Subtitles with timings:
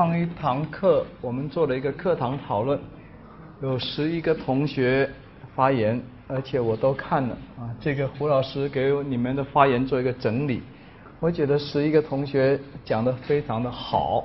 [0.00, 2.80] 上一堂课我们做了一个课堂讨论，
[3.60, 5.06] 有十一个同学
[5.54, 7.68] 发言，而且我都看了啊。
[7.78, 10.62] 这个胡老师给你们的发言做一个整理，
[11.20, 14.24] 我觉得十一个同学讲的非常的好，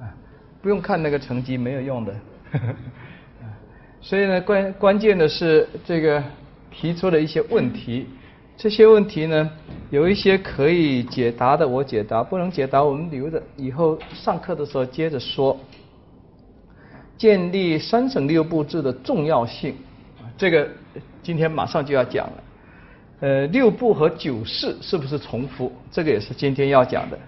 [0.00, 0.10] 啊，
[0.60, 2.12] 不用看那个成绩没有用的，
[2.50, 2.74] 呵 呵
[4.00, 6.20] 所以呢关关键的是这个
[6.72, 8.08] 提出了一些问题。
[8.56, 9.50] 这些问题呢，
[9.90, 15.58] 有一些可以解答的，我解答；不能解答，我们留着以后上课的时候接着说。
[17.16, 19.72] 建立三省六部制的重要性，
[20.36, 20.68] 这个
[21.22, 22.32] 今天马上就要讲了。
[23.20, 25.70] 呃，六部和九市是不是重复？
[25.92, 27.18] 这个也是今天要讲的。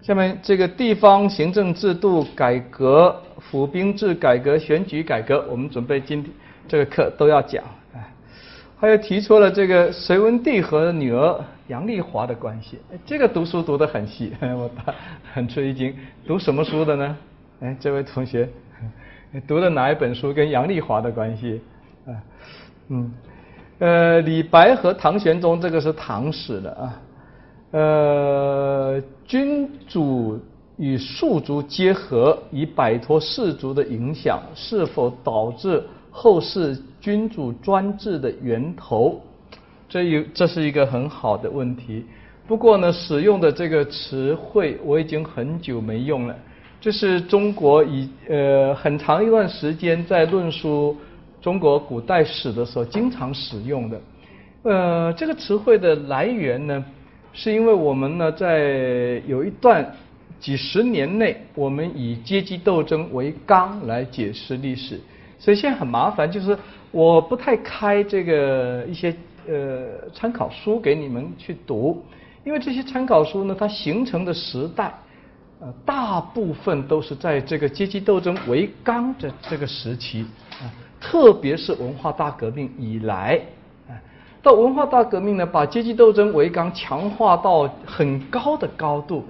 [0.00, 6.32] 下面这个地方行政制度改革、府兵制改革、选举改革，我们准备今天
[6.66, 7.62] 这个课都要讲。
[8.80, 11.38] 他又提出了这个隋文帝和女儿
[11.68, 14.70] 杨丽华的关系，这个读书读得很细， 我
[15.34, 15.94] 很吃一惊。
[16.26, 17.16] 读什么书的呢？
[17.60, 18.48] 哎，这位同学，
[19.46, 21.60] 读的哪一本书跟杨丽华的关系？
[22.06, 22.16] 啊，
[22.88, 23.12] 嗯，
[23.80, 27.00] 呃，李白和唐玄宗这个是唐史的啊。
[27.72, 30.40] 呃，君主
[30.78, 35.84] 与庶族结合，以摆脱世族的影响，是否导致？
[36.10, 39.20] 后世君主专制的源头，
[39.88, 42.04] 这有这是一个很好的问题。
[42.46, 46.36] 不过呢，使用的这个词汇我已经很久没用了。
[46.80, 50.96] 这是中国以呃很长一段时间在论述
[51.40, 54.00] 中国古代史的时候经常使用的。
[54.62, 56.84] 呃，这个词汇的来源呢，
[57.32, 59.94] 是因为我们呢在有一段
[60.38, 65.00] 几十年内，我们以阶级斗争为纲来解释历史。
[65.38, 66.58] 所以现在很麻烦，就是
[66.92, 69.14] 我不太开这个一些
[69.48, 72.02] 呃参考书给你们去读，
[72.44, 74.92] 因为这些参考书呢，它形成的时代，
[75.60, 80.26] 呃，大部分都是在这个阶级斗争为纲的这个时期，
[80.60, 80.66] 啊，
[81.00, 83.40] 特别是文化大革命以来，
[83.88, 83.94] 啊，
[84.42, 89.24] 到文化大革命呢，把阶级斗争为纲强化到很高的高度，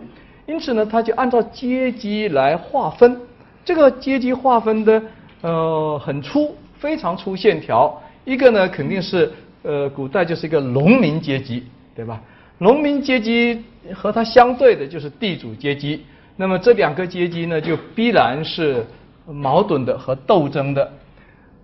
[0.47, 3.21] 因此呢，他就按照阶级来划分，
[3.65, 5.03] 这个阶级划分的。
[5.43, 8.03] 呃，很粗，非常粗线条。
[8.25, 9.31] 一个呢，肯定是
[9.63, 11.63] 呃，古代就是一个农民阶级，
[11.95, 12.21] 对吧？
[12.59, 13.63] 农民阶级
[13.95, 16.05] 和它相对的就是地主阶级。
[16.37, 18.85] 那么这两个阶级呢，就必然是
[19.27, 20.93] 矛盾的和斗争的。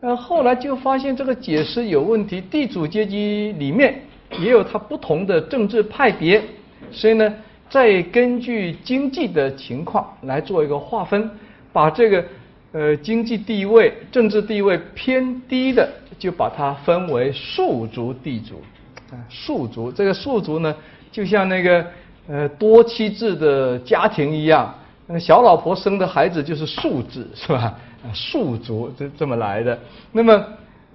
[0.01, 4.03] 呃，后来就发现这个解释有问题，地主阶级里面
[4.39, 6.43] 也有它不同的政治派别，
[6.91, 7.35] 所以呢，
[7.69, 11.31] 再根据经济的情况来做一个划分，
[11.73, 12.25] 把这个。
[12.73, 15.89] 呃，经济地位、政治地位偏低的，
[16.19, 18.63] 就把它分为庶族地主。
[19.11, 20.75] 啊，庶族，这个庶族呢，
[21.13, 21.87] 就像那个
[22.29, 24.75] 呃多妻制的家庭一样，
[25.07, 27.79] 那小老婆生的孩子就是庶子，是吧？
[28.03, 29.79] 啊，庶族这这么来的。
[30.13, 30.45] 那么，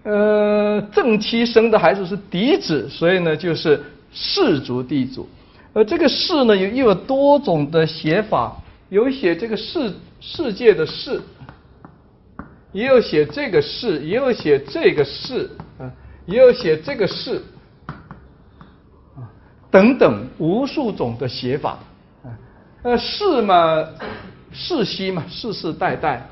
[0.03, 3.81] 呃，正妻生的孩子是嫡子，所以呢，就是
[4.11, 5.27] 世族地主。
[5.73, 8.55] 而这个世呢，又又有多种的写法，
[8.89, 11.19] 有写这个世世界的世。
[12.71, 15.91] 也有写这个事，也有写这个事，啊，
[16.25, 17.41] 也有写这个事，
[19.15, 19.27] 啊，
[19.69, 21.79] 等等无数种的写法，
[22.23, 22.31] 啊，
[22.83, 23.85] 呃，世嘛，
[24.53, 26.25] 世袭嘛，世世代代，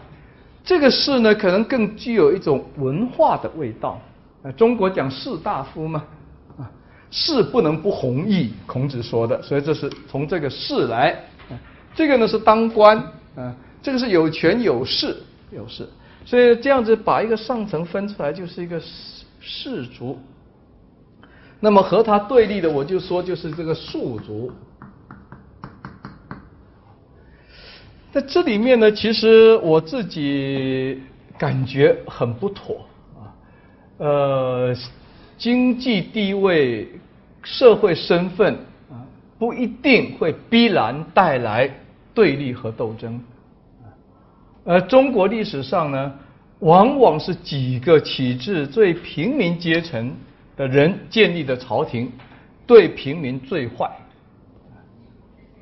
[0.64, 4.00] 这个世呢，可能更具有一种文化的味道，
[4.42, 6.06] 啊，中国讲士大夫嘛，
[6.58, 6.72] 啊，
[7.12, 11.12] 士不能不弘毅，孔子说的，所以这是从这个士来，
[11.50, 11.60] 啊，
[11.94, 12.98] 这个呢是当官，
[13.36, 15.18] 啊，这个是有权有势
[15.52, 15.86] 有势。
[16.26, 20.18] 所以这样子把一个上层分出来，就是一个士士族。
[21.60, 24.52] 那么和他对立的，我就说就是这个庶族。
[28.12, 31.02] 在这里面呢，其实我自己
[31.38, 33.30] 感觉很不妥啊。
[33.98, 34.76] 呃，
[35.38, 36.88] 经济地位、
[37.44, 38.54] 社会身份
[38.90, 39.06] 啊，
[39.38, 41.70] 不一定会必然带来
[42.14, 43.22] 对立和斗争。
[44.70, 46.14] 而中国历史上呢，
[46.60, 50.16] 往往是几个体制最平民阶层
[50.56, 52.12] 的人建立的朝廷，
[52.68, 53.90] 对平民最坏，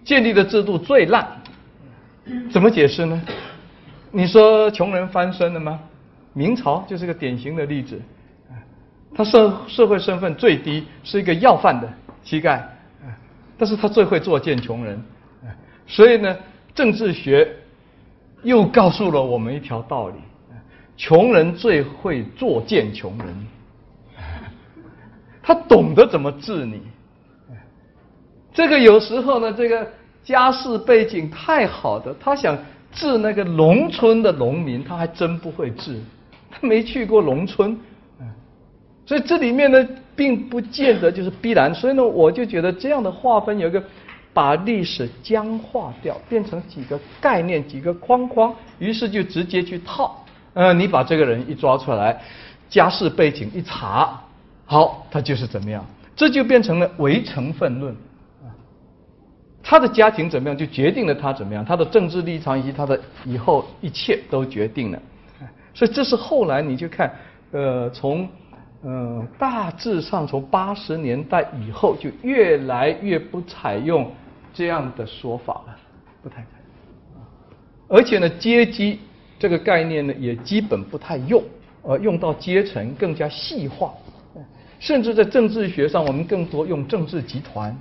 [0.03, 1.25] 建立的制度最烂，
[2.51, 3.21] 怎么解释呢？
[4.11, 5.79] 你说穷人翻身了吗？
[6.33, 7.97] 明朝就是个典型的例子，
[9.15, 11.89] 他社社会身份最低，是一个要饭的
[12.25, 12.61] 乞丐，
[13.57, 15.01] 但是他最会作践穷人，
[15.87, 16.35] 所以呢，
[16.75, 17.47] 政治学。
[18.43, 20.15] 又告诉了我们一条道理：
[20.95, 23.47] 穷人最会作践穷人，
[25.41, 26.81] 他懂得怎么治你。
[28.53, 29.87] 这个有时候呢，这个
[30.23, 32.57] 家世背景太好的，他想
[32.91, 35.99] 治那个农村的农民，他还真不会治，
[36.49, 37.77] 他没去过农村，
[39.05, 41.73] 所以这里面呢，并不见得就是必然。
[41.73, 43.83] 所以呢，我就觉得这样的划分有一个。
[44.37, 50.23] 把历史僵化掉，变成几个概念、几个框框，于是就直接去套。
[50.53, 52.21] 呃，你把这个人一抓出来，
[52.69, 54.21] 家世背景一查，
[54.67, 55.83] 好，他就是怎么样，
[56.15, 57.95] 这就变成了唯成分论。
[59.63, 65.01] 他的家庭怎么样，就决定了他怎么样，他的政治立场以及他的以后一切都决定了。
[65.73, 67.11] 所以这是后来你就看，
[67.53, 68.29] 呃，从
[68.83, 74.07] 呃大致上从八十年代以后，就越来越不采用。
[74.57, 75.77] 这样的说法了，
[76.23, 76.43] 不太
[77.87, 78.99] 而且呢，阶级
[79.37, 81.43] 这个概念呢，也基本不太用，
[81.83, 83.93] 呃，用到阶层更加细化，
[84.79, 87.77] 甚至在政治学上，我们更多用政治集团，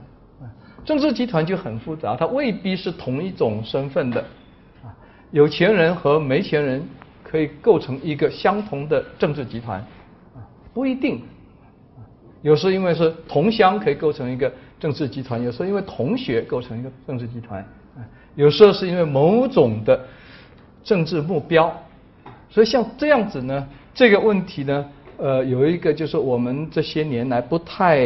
[0.84, 4.20] 政治集团就很复杂，它未必是同一种身份的，
[4.84, 4.92] 啊，
[5.30, 6.86] 有钱人和没钱人
[7.24, 9.80] 可以构成一个相同的政治集团，
[10.34, 10.44] 啊，
[10.74, 11.22] 不一定，
[12.42, 14.52] 有时因为是同乡可以构成一个。
[14.78, 17.66] 政治集团有时候因为同学构成一个政治集团，
[18.34, 19.98] 有时候是因为某种的
[20.84, 21.74] 政治目标，
[22.50, 24.86] 所以像这样子呢，这个问题呢，
[25.16, 28.04] 呃，有一个就是我们这些年来不太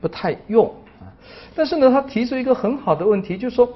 [0.00, 0.66] 不太用
[1.00, 1.06] 啊，
[1.54, 3.68] 但是呢，他提出一个很好的问题，就是说，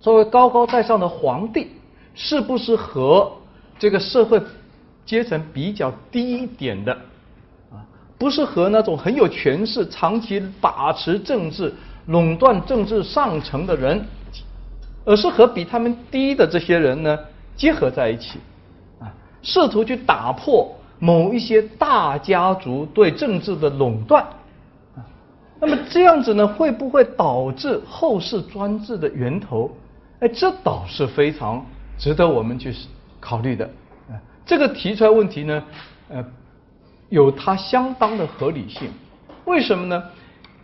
[0.00, 1.68] 作为高高在上的皇帝，
[2.14, 3.32] 是不是和
[3.76, 4.40] 这个社会
[5.04, 6.96] 阶层比较低一点的？
[8.16, 11.72] 不是和那种很有权势、长期把持政治、
[12.06, 14.06] 垄断政治上层的人，
[15.04, 17.18] 而是和比他们低的这些人呢
[17.56, 18.38] 结合在一起，
[19.00, 19.12] 啊，
[19.42, 24.22] 试图去打破某一些大家族对政治的垄断，
[24.94, 25.02] 啊，
[25.60, 29.70] 那么这样子呢，会不会导致后世专制的源头？
[30.20, 31.66] 哎，这倒是非常
[31.98, 32.72] 值得我们去
[33.18, 33.64] 考虑的。
[34.08, 34.14] 啊，
[34.46, 35.62] 这个提出来问题呢，
[36.08, 36.24] 呃。
[37.08, 38.88] 有它相当的合理性，
[39.44, 40.02] 为什么呢？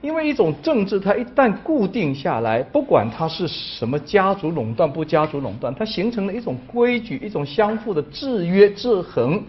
[0.01, 9.43] 因为一种政治，它一旦固定下来，不管它是什么家族垄断不家族垄断，它形成了一种规矩，一种相互的制约制衡。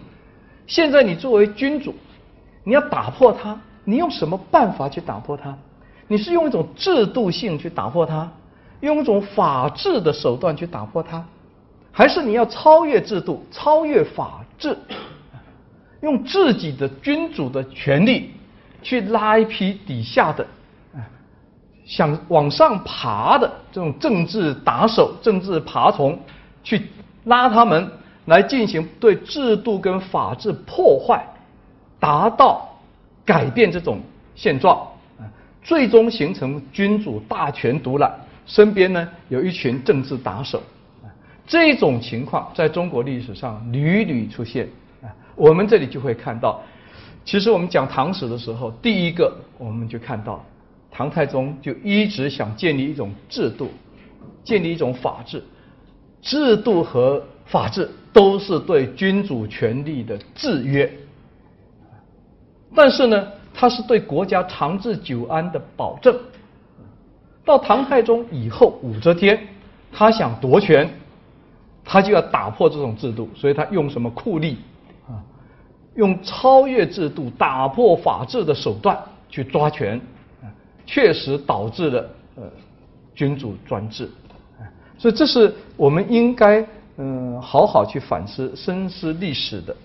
[0.66, 1.94] 现在你作为君主，
[2.64, 5.56] 你要打破它，你用什么办法去打破它？
[6.06, 8.30] 你是用一种制度性去打破它，
[8.80, 11.24] 用一种法治的手段去打破它，
[11.90, 14.76] 还是你要超越制度，超越法治？
[16.02, 18.30] 用自己的君主的权力
[18.82, 20.46] 去拉一批底下的，
[21.84, 26.18] 想往上爬的这种政治打手、政治爬虫，
[26.64, 26.82] 去
[27.24, 27.88] 拉他们
[28.26, 31.24] 来进行对制度跟法治破坏，
[32.00, 32.68] 达到
[33.24, 34.00] 改变这种
[34.34, 34.84] 现状，
[35.62, 38.12] 最终形成君主大权独揽，
[38.44, 40.60] 身边呢有一群政治打手，
[41.46, 44.68] 这种情况在中国历史上屡屡出现。
[45.34, 46.60] 我们这里就会看到，
[47.24, 50.44] 其实我们讲唐史的时候，第一个我们就看到，
[50.90, 53.70] 唐太宗就一直想建立一种制度，
[54.44, 55.42] 建立一种法治，
[56.20, 60.90] 制度和法治都是对君主权力的制约，
[62.74, 66.14] 但是呢，它是对国家长治久安的保证。
[67.44, 69.38] 到唐太宗以后，武则天
[69.90, 70.88] 他想夺权，
[71.84, 74.54] 他就要打破这种制度，所以他用什么酷吏？
[75.94, 80.00] 用超越制度、打破法治的手段去抓权，
[80.86, 82.42] 确实导致了呃
[83.14, 84.08] 君主专制，
[84.96, 89.76] 所以这是我们应该嗯好好去反思、深思历史的。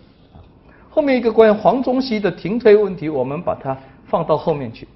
[0.90, 4.88] 后面一个关于黄宗羲的停推问题，我们把它放到后面去。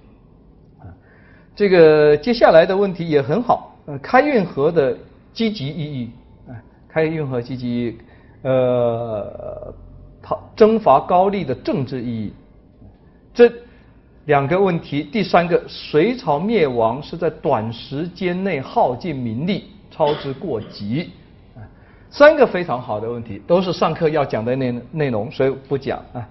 [1.54, 4.98] 这个接下来的问题也很好，呃，开运河的
[5.34, 6.10] 积极意义，
[6.48, 6.56] 啊，
[6.88, 7.98] 开运河积极，
[8.44, 9.74] 呃。
[10.56, 12.34] 征伐高丽的政治意义，
[13.34, 13.52] 这
[14.26, 15.04] 两个问题。
[15.04, 21.10] 第三个，隋朝灭亡是在短时间内耗尽民力，操之过急。
[22.10, 26.28] 三个非常好的问题，都是上课要讲的内内容，所以不讲啊。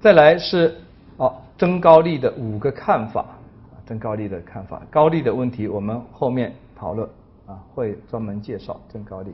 [0.00, 0.74] 再来是
[1.16, 3.24] 哦，征高丽的五个看法，
[3.86, 7.08] 征高丽的看法，高丽的问题我们后面讨论
[7.46, 9.32] 啊，会专门介绍征高丽。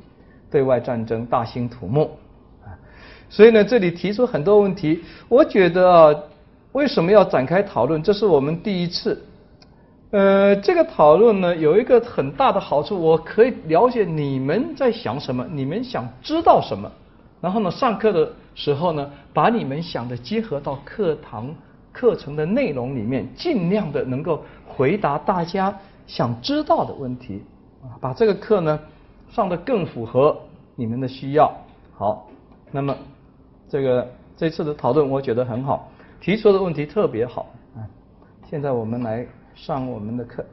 [0.50, 2.10] 对外战争大兴土木。
[3.30, 6.14] 所以呢，这里提出很多问题，我觉得啊，
[6.72, 8.02] 为什么要展开讨论？
[8.02, 9.22] 这是我们第一次。
[10.10, 16.90] 呃，这个讨论呢，有一个很大的好处，我可以了解你们在想什么，你们想知道什么。
[17.42, 21.54] 然后呢，上课的时候呢，把你们想的结合到课堂
[21.92, 27.42] 课程的内容里面，尽量的能够回答大家想知道的问题
[27.82, 28.80] 啊，把这个课呢，
[29.30, 30.34] 上的更符合
[30.74, 31.52] 你们的需要。
[31.94, 32.26] 好，
[32.72, 32.96] 那么
[33.68, 37.52] 这个这次的讨论我觉得很好，提出的问题特别好。
[37.76, 37.84] 啊，
[38.48, 40.44] 现在我们来上我们的课。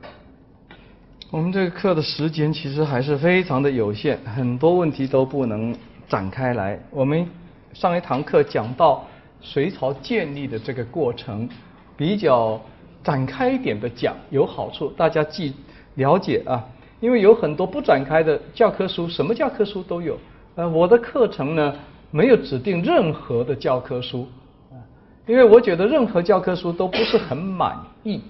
[1.32, 5.76] 我们这个课的时间其实还是非常的有限，很多问题都不能
[6.08, 6.80] 展开来。
[6.92, 7.28] 我们
[7.74, 9.04] 上一堂课讲到
[9.42, 11.50] 隋朝建立的这个过程，
[11.98, 12.62] 比较
[13.04, 15.54] 展开一点的讲有好处，大家记
[15.96, 16.64] 了解啊。
[17.02, 20.18] 因为有很多不展开的教科书，什么教科书都有。
[20.56, 21.76] 呃，我的课程呢
[22.16, 24.26] 没有指定任何的教科书，
[24.72, 24.80] 啊，
[25.28, 28.22] 因为我觉得任何教科书都不是很满意。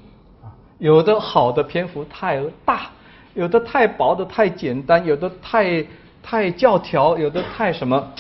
[0.42, 0.50] 啊
[0.80, 2.90] 有的好的篇幅太大，
[3.36, 5.86] 有的太薄的太简单，有的太
[6.24, 8.12] 太教条，有的太什么，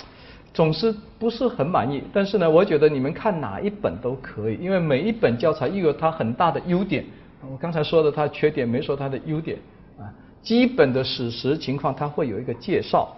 [0.53, 2.03] 总是不是很满意。
[2.13, 7.03] 但是呢，我觉得你们看哪一本都可以，因为每一本教材又有它很大的优点。
[7.51, 9.57] 我刚才说的它缺点，没说它的优点
[9.98, 10.05] 啊。
[10.43, 13.12] 基本的史实情况，它会有一个介绍。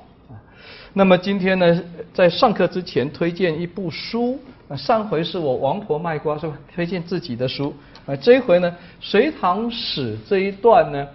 [0.93, 4.39] 那么今天呢，在上课之前推荐一部书。
[4.75, 6.57] 上回是我王婆卖瓜是吧？
[6.75, 7.73] 推荐自己的书。
[8.05, 11.07] 啊，这一回呢，隋唐史这一段呢，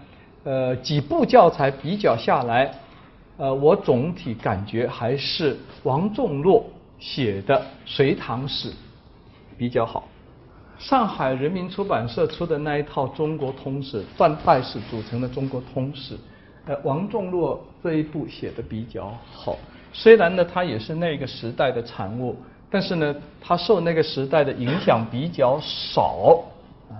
[0.44, 2.72] 呃，几部教材比较下来，
[3.36, 6.64] 呃，我总体感觉还是王仲洛
[6.98, 8.72] 写的隋唐史
[9.58, 10.08] 比较好。
[10.78, 16.14] 上海人民出版社出的那一套《中国通史》，断代史组成的《中国通史》，
[16.66, 19.58] 呃，王仲洛这一部写的比较好。
[19.92, 22.36] 虽然呢，它也是那个时代的产物，
[22.70, 26.42] 但是呢，它受那个时代的影响比较少
[26.88, 26.96] 啊。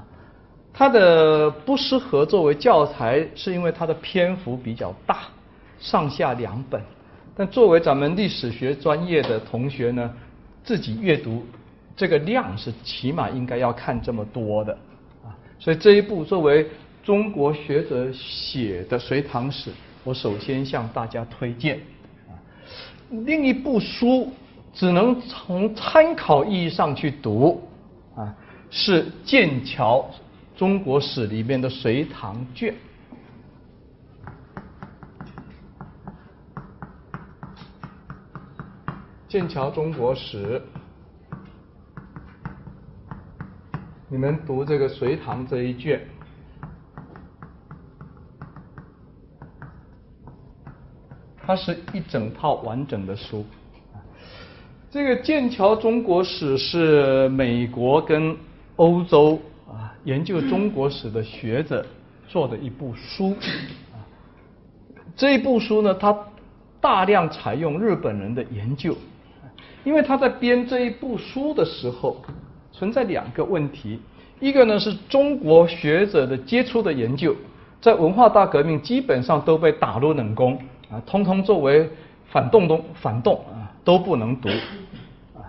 [0.75, 5.21] 它的不适合作为教材，是因为它的篇幅比较大，
[5.79, 6.81] 上下两本。
[7.35, 10.13] 但作为咱们历史学专业的同学呢，
[10.63, 11.47] 自己阅读
[11.97, 14.73] 这个量是起码应该要看这么多的
[15.25, 15.33] 啊。
[15.59, 16.69] 所以这一部作为
[17.03, 19.71] 中国学者写的隋唐史，
[20.05, 21.79] 我首先向大家推荐
[22.29, 22.35] 啊。
[23.11, 24.33] 另一部书
[24.73, 27.63] 只能从参考意义上去读
[28.15, 28.35] 啊，
[28.71, 30.09] 是剑桥。
[30.55, 32.73] 中国史里面的隋唐卷，
[39.27, 40.63] 剑桥中国史，
[44.09, 46.07] 你们读这个隋唐这一卷，
[51.47, 53.45] 它是一整套完整的书。
[54.91, 58.37] 这个剑桥中国史是美国跟
[58.77, 59.95] 欧洲啊。
[60.05, 61.87] 研究中国史的学者
[62.29, 63.37] 做的一部书，
[65.17, 66.17] 这一部书呢，它
[66.81, 68.97] 大量采用日本人的研究，
[69.85, 72.17] 因为他在编这一部书的时候，
[72.73, 74.01] 存在两个问题，
[74.41, 77.35] 一个呢是中国学者的杰出的研究，
[77.81, 80.59] 在文化大革命基本上都被打入冷宫，
[80.93, 81.89] 啊，通通作为
[82.27, 84.49] 反动东反动啊，都不能读，
[85.35, 85.41] 啊，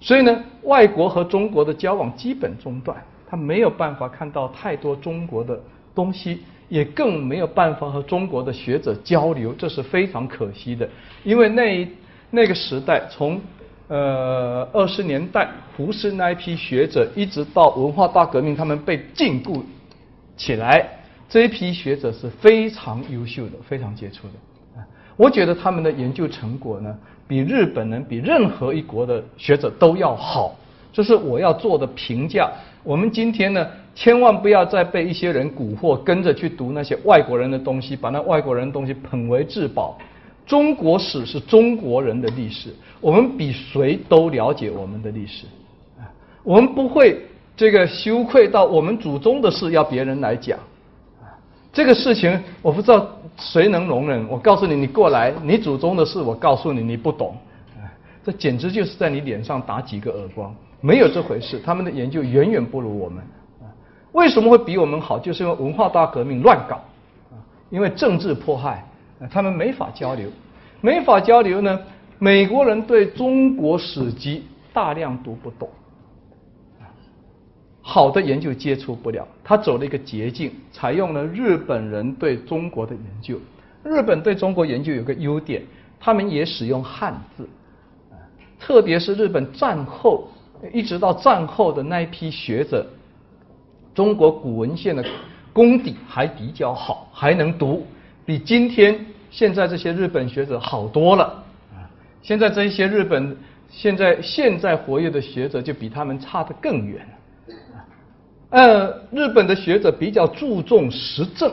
[0.00, 3.02] 所以呢，外国和中国的交往基本中断。
[3.26, 5.58] 他没有办法看到太多中国的
[5.92, 10.88] 东西，也更没有办法和中国的学者交流，这是非常可惜的。
[11.24, 11.88] 因为那
[12.30, 13.40] 那个时代，从
[13.88, 19.60] 呃二十年代胡适那一批学者，一直到文化大革命，他们被禁锢
[20.36, 20.86] 起来，
[21.34, 24.78] 这批学者是非常优秀的，非常杰出的。
[24.78, 24.86] 啊
[25.16, 30.54] 我觉得他们的研究成果呢，比日本人、比任何一国的学者都要好。
[30.92, 32.48] 这是我要做的评价。
[32.84, 39.98] 我们今天呢，千万不要再被一些人蛊惑，跟着去读那些外国人的东西，把那外国人的东西捧为至宝。
[40.46, 45.46] 中国史是中国人的历史，我们比谁都了解我们的历史。
[45.98, 46.06] 啊
[46.44, 47.20] 我们不会
[47.56, 50.56] 这个羞愧到我们祖宗的事要别人来讲。
[51.74, 53.04] 这个事情我不知道
[53.36, 54.26] 谁能容忍。
[54.28, 57.36] 我告诉你，你过来，你祖宗的事我告诉你，你不懂。
[58.24, 60.54] 这简直就是在你脸上打几个耳光。
[60.80, 63.22] 没有这回事，他们的研究远远不如我们。
[64.12, 65.18] 为什么会比我们好？
[65.18, 66.80] 就是因为文化大革命乱搞，
[67.70, 68.86] 因为政治迫害，
[69.28, 70.28] 他们没法交流，
[70.80, 71.76] 没法交流呢。
[72.20, 75.68] 美国人对中国史籍大量读不懂，
[77.86, 79.28] 好的研究接触不了。
[79.44, 83.38] 他走了一个捷径，采用了日本人对中国的研究。
[83.84, 85.62] 日本对中国研究有个优点，
[86.00, 87.46] 他们也使用汉字，
[88.58, 90.26] 特别是日本战后。
[90.72, 92.86] 一直到战后的那一批学者，
[93.94, 95.04] 中国古文献的
[95.52, 97.86] 功底还比较好，还能读，
[98.24, 98.98] 比今天
[99.30, 101.44] 现在这些日本学者好多了。
[102.22, 103.36] 现在这些日本
[103.68, 107.06] 现在现在活跃的学者就比他们差得更远。
[108.54, 111.52] 呃，日本的学者比较注重实证，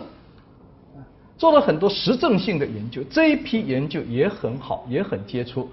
[1.36, 5.68] 做了很多实证性的研究，这一批研究也很好，也很杰出。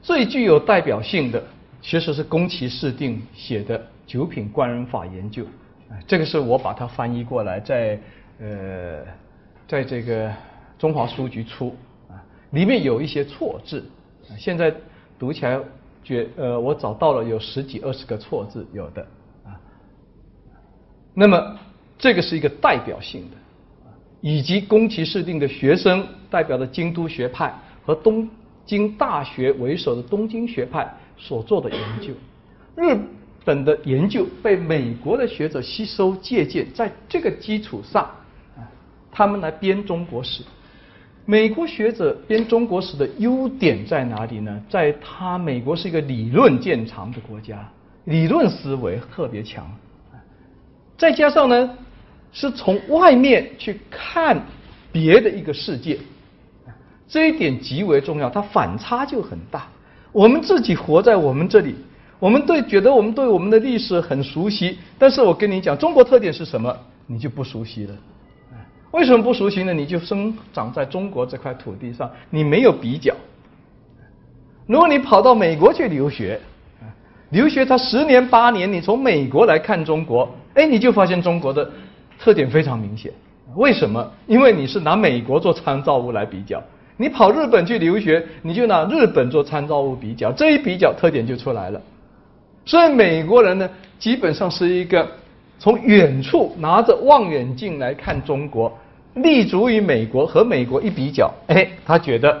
[0.00, 1.42] 最具有代表性的
[1.82, 5.42] 其实是宫崎市定写的《九品官人法研究》，
[6.06, 7.98] 这个是我把它翻译过来，在
[8.38, 9.02] 呃，
[9.66, 10.32] 在这个
[10.78, 11.74] 中华书局出，
[12.08, 12.14] 啊，
[12.52, 13.84] 里面有一些错字，
[14.38, 14.72] 现在
[15.18, 15.58] 读起来
[16.04, 19.04] 觉呃，我找到了有十几二十个错字，有的，
[21.14, 21.58] 那么
[21.98, 23.36] 这个是一个代表性的。
[24.22, 27.54] 以及宫崎市定的学生代表的京都学派
[27.86, 28.28] 和东
[28.66, 30.86] 京大学为首的东京学派
[31.16, 32.12] 所做的研究，
[32.76, 33.00] 日
[33.46, 38.04] 本的研究被美国的学者吸收借鉴，在这个基础上，
[38.58, 38.60] 啊，
[39.10, 40.42] 他们来编中国史。
[41.24, 44.62] 美国学者编中国史的优点在哪里呢？
[44.68, 47.66] 在他美国是一个理论见长的国家，
[48.04, 49.70] 理论思维特别强，
[51.00, 51.76] 再加上呢。
[52.32, 54.40] 是从外面去看
[54.92, 55.98] 别的一个世界，
[57.08, 59.66] 这一点极为重要，它反差就很大。
[60.12, 61.74] 我们自己活在我们这里，
[62.20, 66.72] 我们对觉得我们对我们的历史很熟悉，但是我跟你讲，中国特点是什么，
[67.08, 67.94] 你就不熟悉了。
[68.92, 69.74] 为什么不熟悉呢？
[69.74, 73.12] 你就生长在中国这块土地上，你没有比较。
[74.68, 76.40] 如果你跑到美国去留学，
[77.30, 81.70] 留学他十年八年，你从美国来看中国，哎，你就发现中国的。
[82.22, 83.10] 特点非常明显，
[83.56, 84.12] 为什么？
[84.26, 86.62] 因为你是拿美国做参照物来比较，
[86.98, 91.80] 你跑日本去留学，你就拿日本做参照物比较，这一比较特点就出来了。
[92.66, 95.08] 所以美国人呢，基本上是一个
[95.58, 98.70] 从远处拿着望远镜来看中国，
[99.14, 102.38] 立足于美国和美国一比较，哎，他觉得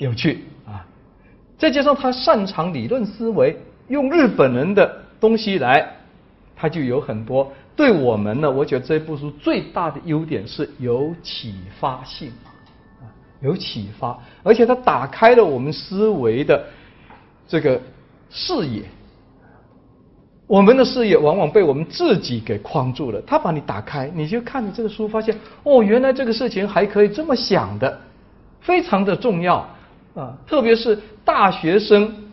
[0.00, 0.84] 有趣啊。
[1.56, 3.56] 再加上他擅长理论思维，
[3.86, 5.88] 用日本人的东西来，
[6.60, 7.50] 他就有很多。
[7.76, 12.32] 对我们呢，我觉得这部书最大的优点是有启发性，
[13.00, 13.06] 啊，
[13.40, 16.64] 有启发，而且它打开了我们思维的
[17.46, 17.80] 这个
[18.28, 18.82] 视野。
[20.48, 28.00] 我们的视野往往被我们自己给框住了，他把你打开，你就看着这个书，发现哦，原来这个事情还可以这么想的，
[28.60, 29.56] 非常的重要
[30.14, 32.27] 啊，特别是大学生。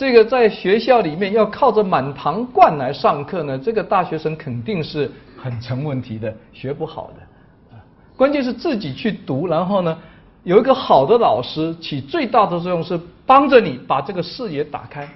[0.00, 7.76] 这个在学校里面要靠着满堂灌来上课呢，这个大学生肯定是很成问题的，学不好的。
[8.16, 9.98] 关键是自己去读，然后呢，
[10.42, 15.06] 有一个好的老师起最大的作用是帮着你把这个视野打开，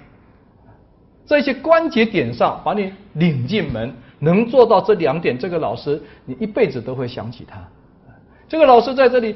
[1.25, 3.91] 在一些关节点上把你领进门。
[4.19, 7.57] 能做到这两点，这个老师你一辈子都会想起他。
[8.47, 9.35] 这个老师在这里，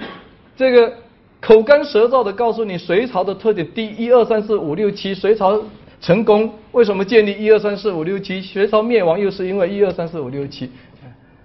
[0.55, 0.93] 这个。
[1.41, 5.13] 口干舌燥的告诉你隋朝的特点：第一、二、三、四、五、六、七。
[5.13, 5.59] 隋朝
[6.01, 8.41] 成功为什么建立一二三四五六七？
[8.41, 10.69] 隋朝灭亡又是因为一二三四五六七。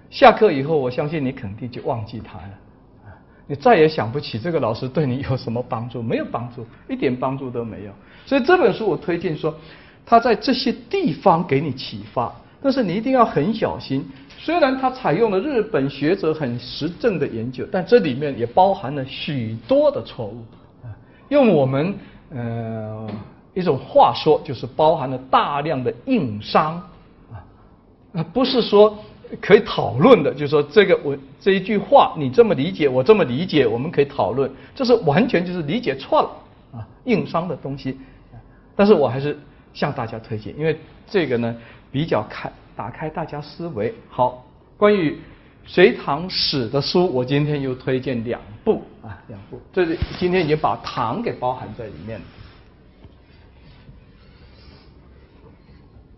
[0.09, 3.13] 下课以后，我相信你肯定就忘记他了，
[3.47, 7.91] 你再也想不起这个老师对你有什么帮助，没有帮助，一点帮助都没有。
[8.25, 9.53] 所以这本书我推荐说，
[10.05, 14.05] 他在这些地方给你启发，但是你一定要很小心。
[14.45, 20.45] 虽然它采用了日本学者很实证的研究，但这里面也包含了许多的错误。
[21.29, 21.95] 用我们
[22.29, 23.09] 呃
[23.55, 26.79] 一种话说，就是包含了大量的硬伤
[28.13, 28.95] 啊，不是说
[29.41, 37.97] 可以讨论的，就是说这个我这一句话你这么理解，我这么理解，我们可以讨论，这是完全就是理解错了啊，硬伤的东西。
[38.75, 39.35] 但是我还是
[39.73, 41.55] 向大家推荐，因为这个呢
[41.91, 42.47] 比较开。
[42.75, 43.93] 打开大家思维。
[44.09, 44.45] 好，
[44.77, 45.19] 关于
[45.65, 49.59] 隋唐史的书，我今天又推荐两部啊，两部。
[49.73, 52.25] 这里今天已经把唐给包含在里面了。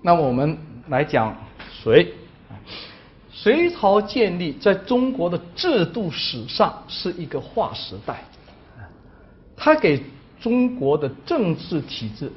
[0.01, 0.57] 那么我们
[0.89, 1.35] 来讲
[1.71, 2.13] 隋。
[3.29, 8.23] 隋朝建立在中国的制度史上是一个划时代，
[9.55, 10.03] 它给
[10.39, 12.31] 中国的政治体制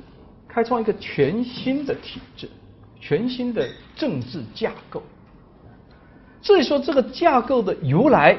[0.46, 2.46] 开创一个全新的体制。
[3.00, 5.02] 全新的政治架构。
[6.42, 8.36] 至于说这个架构的由来，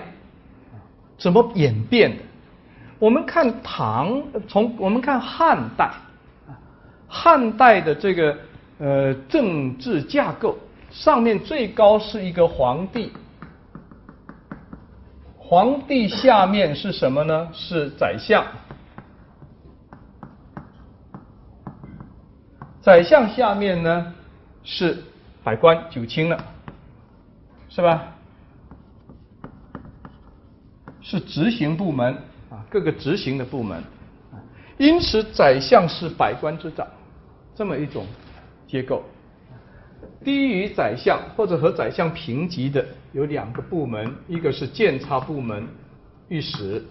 [1.18, 2.24] 怎么演变的？
[2.98, 5.92] 我们看唐，从我们看汉代，
[7.08, 8.38] 汉代的这个
[8.78, 10.58] 呃政治架构，
[10.92, 13.12] 上面最高是一个皇帝，
[15.38, 17.50] 皇帝下面是什么呢？
[17.54, 18.46] 是宰相，
[22.82, 24.14] 宰相下面呢？
[24.64, 24.98] 是
[25.44, 26.44] 百官九卿了，
[27.70, 28.16] 是吧？
[31.02, 32.14] 是执行部门
[32.50, 33.84] 啊，各个执行的部门，
[34.78, 36.88] 因此宰相是百官之长，
[37.56, 38.06] 这么一种
[38.68, 39.04] 结构。
[40.24, 45.68] 低于宰相或者和宰相平级的有两个部门，一个是监察部门，
[46.28, 46.84] 御史；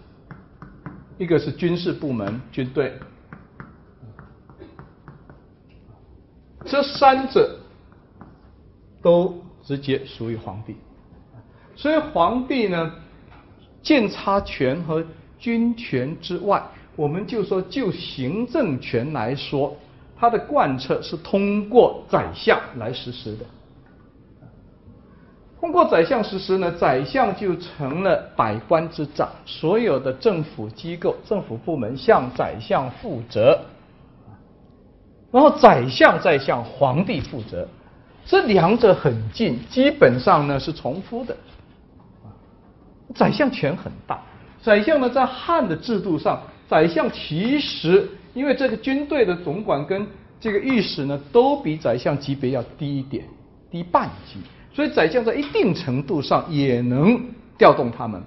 [1.17, 2.99] 一个是军事部门，军队。
[6.65, 7.60] 这三者
[9.03, 10.77] 都直接属于皇帝，
[11.75, 12.93] 所以皇帝呢，
[13.83, 15.05] 监察权和
[15.39, 16.63] 军权之外，
[16.97, 19.77] 我们就说就行政权来说，
[20.19, 23.45] 它的贯彻是通过宰相来实施的。
[25.61, 33.61] 通过宰相实施呢，宰相就成了百官之长，所有的政府机构、政府部门向宰相负责。
[35.31, 37.69] 然后宰相再向皇帝负责，
[38.31, 41.37] 这两者很近，基本上呢是重复的。
[43.13, 44.23] 宰相权很大，
[44.63, 50.07] 宰相呢在汉的制度上，宰相其实因为这个军队的总管跟
[50.39, 53.25] 这个御史呢都比宰相级别要低一点，
[53.69, 54.39] 低半级，
[54.73, 57.21] 所以宰相在一定程度上也能
[57.59, 58.23] 调动他们。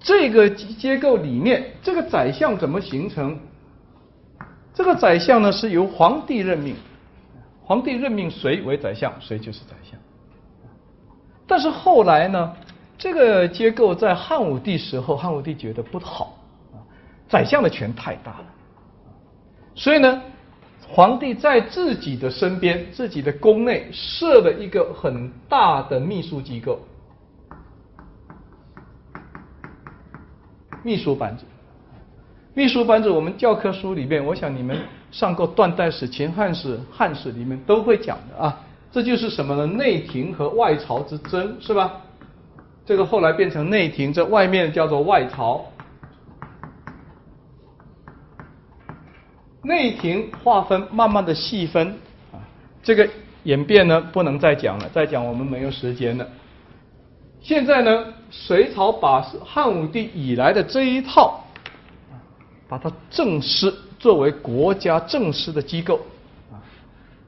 [0.00, 3.38] 这个结构里面，这个宰相怎么形成？
[4.74, 6.74] 这个宰相呢是由皇帝任命，
[7.70, 9.96] 皇帝任命谁为宰相，谁就是宰相。
[11.46, 12.52] 但是后来呢，
[12.98, 16.36] 这个结构在汉武帝时候，汉武帝觉得不好，
[17.28, 18.46] 宰相的权太大了，
[19.76, 20.20] 所以呢，
[20.88, 26.80] 皇帝在自己的身边、自己的宫内设了一个很大的秘书机构，
[30.82, 31.44] 秘书班子。
[32.52, 34.76] 秘书班子，我们教科书里面，我想你们
[35.10, 38.60] 上过断代史、秦汉史、汉史里面都会讲的啊。
[38.92, 39.66] 这就是什么呢？
[39.66, 41.92] 内廷和外朝之争，是吧？
[42.84, 45.64] 这个后来变成内廷，这外面叫做外朝。
[49.62, 51.88] 内廷划分慢慢的细分
[52.32, 52.40] 啊，
[52.82, 53.08] 这个
[53.44, 56.26] 演变呢不能再讲了，再讲我们没有时间了。
[57.40, 61.44] 现在呢，隋朝把汉武帝以来的这一套。
[62.68, 66.00] 把它正式作为国家正式的机构
[66.50, 66.56] 啊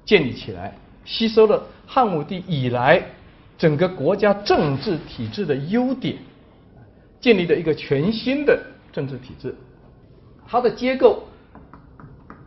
[0.07, 3.01] 建立起来，吸收了汉武帝以来
[3.59, 6.17] 整个国家政治体制的优点，
[7.21, 8.59] 建立的一个全新的
[8.91, 9.55] 政治体制。
[10.49, 11.23] 它的结构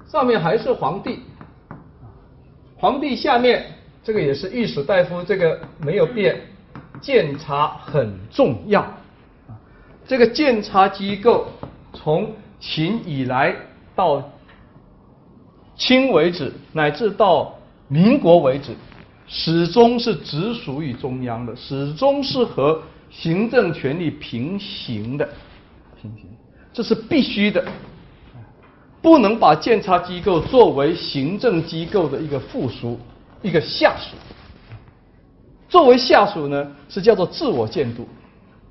[0.07, 1.19] 上面还是皇帝，
[2.75, 3.63] 皇帝下面
[4.03, 6.41] 这个也是御史大夫，这个没有变。
[6.99, 8.83] 监察很重要，
[10.07, 11.45] 这个监察机构
[11.93, 12.33] 从。
[12.57, 13.53] 秦以来
[13.95, 14.21] 到
[15.77, 18.75] 清为止，乃至到民国为止，
[19.27, 25.27] 始终是直属于中央的，始终是和行政权力平行的，
[26.01, 26.25] 平行，
[26.73, 27.63] 这是必须的，
[29.01, 32.99] 不能把监察机构作为行政机构的一个附属、
[33.41, 34.15] 一个下属。
[35.69, 38.07] 作为下属呢，是叫做自我监督。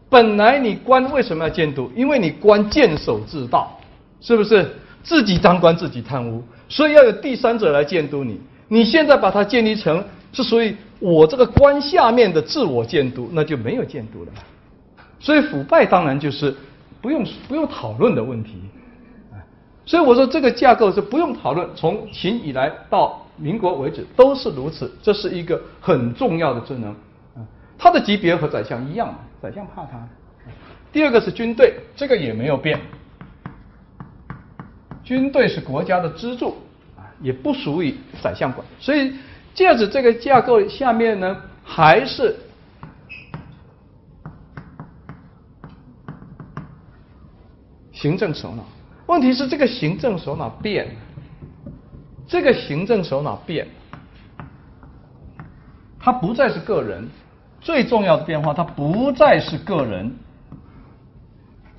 [0.08, 1.90] 本来你官为什么要监督？
[1.96, 3.78] 因为你官监守自盗。
[4.20, 8.40] 是不是自己当官自己贪污，所以要有第三者来监督你？
[8.66, 14.32] 你现在把它建立成是属于我这个官下面的自我监督，那就没有监督了。
[15.20, 16.54] 所以腐败当然就是
[17.00, 18.54] 不用不用讨论的问题。
[19.86, 26.96] 所以我说这个架构是不用讨论，从秦以来到民国为止都是如此，这是一个很重要的职能。
[27.76, 30.08] 他的级别和宰相一样，宰相怕他。
[30.90, 32.80] 第二个是军队，这个也没有变。
[35.04, 36.56] 军队是国家的支柱
[36.96, 39.12] 啊，也不属于宰相管，所以
[39.54, 42.34] 这子这个架构下面呢，还是
[47.92, 48.64] 行政首脑。
[49.06, 50.96] 问题是这个行政首脑变，
[52.26, 53.68] 这个行政首脑变，
[56.00, 57.06] 他不再是个人，
[57.60, 60.10] 最重要的变化，他不再是个人。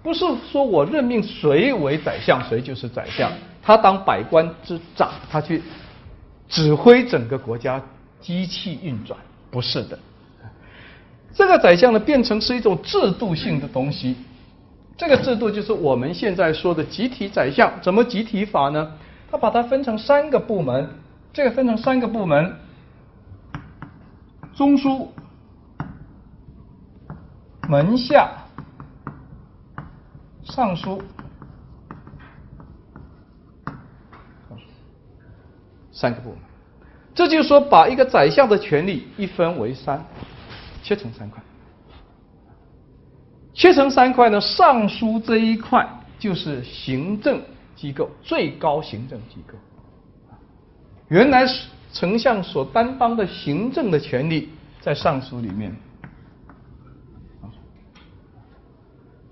[0.05, 3.31] 不是说我任命谁为宰相，谁就是宰相。
[3.63, 5.63] 他当百官之长，他去
[6.47, 7.81] 指挥整个国家
[8.21, 9.97] 机器运转，不是的。
[11.33, 14.15] 这个宰相呢，变成是一种制度性的东西。
[14.95, 17.73] 这个制度就是我们现在说的集体宰相。
[17.81, 18.91] 怎么集体法呢？
[19.31, 20.87] 他把它分成三个部门，
[21.33, 22.53] 这个分成三个部门：
[24.53, 25.11] 中书、
[27.67, 28.44] 门下。
[30.45, 31.01] 尚书，
[35.91, 36.39] 三个部门，
[37.13, 40.05] 这就是说，把一个宰相的权力一分为三，
[40.84, 41.41] 切成三块。
[43.53, 45.88] 切成三块呢，尚书这一块
[46.19, 47.41] 就是行政
[47.75, 49.58] 机构，最高行政机构。
[51.08, 55.75] 原来是丞相所担当的行政的权利在尚书里面。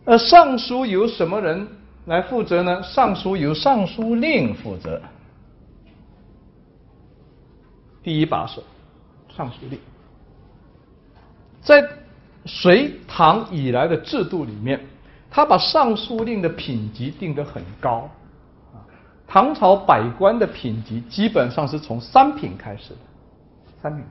[0.06, 1.66] 而尚书由什么人
[2.06, 2.84] 来负责呢？
[2.84, 5.02] 尚书由尚书令负责，
[8.04, 8.62] 第一把手，
[9.34, 9.80] 尚书令。
[11.62, 11.88] 在
[12.46, 14.86] 隋唐以来的制度里面，
[15.32, 18.10] 他把尚书令的品级定得很高。
[19.26, 23.00] 唐朝百官的品级基本上是从三品开始的，
[23.82, 24.04] 三品，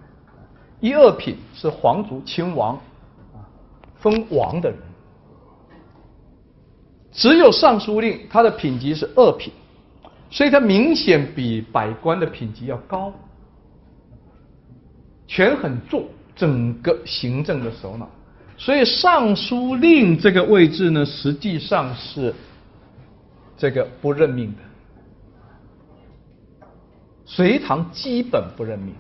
[0.81, 2.77] 一二品是皇族亲王，
[3.35, 3.45] 啊，
[4.01, 4.79] 封王的人。
[7.13, 9.53] 只有尚书令，他的品级是二品，
[10.31, 13.13] 所以他明显比百官的品级要高，
[15.27, 18.09] 权很重，整个行政的首脑。
[18.57, 22.35] 所以尚书令这个位置呢，实际上是
[23.59, 24.59] 这个不任命的。
[27.27, 28.95] 隋唐基本不任命，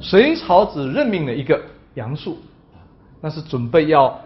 [0.00, 1.62] 隋朝只任命了一个
[1.94, 2.38] 杨素，
[3.20, 4.18] 那是准备要。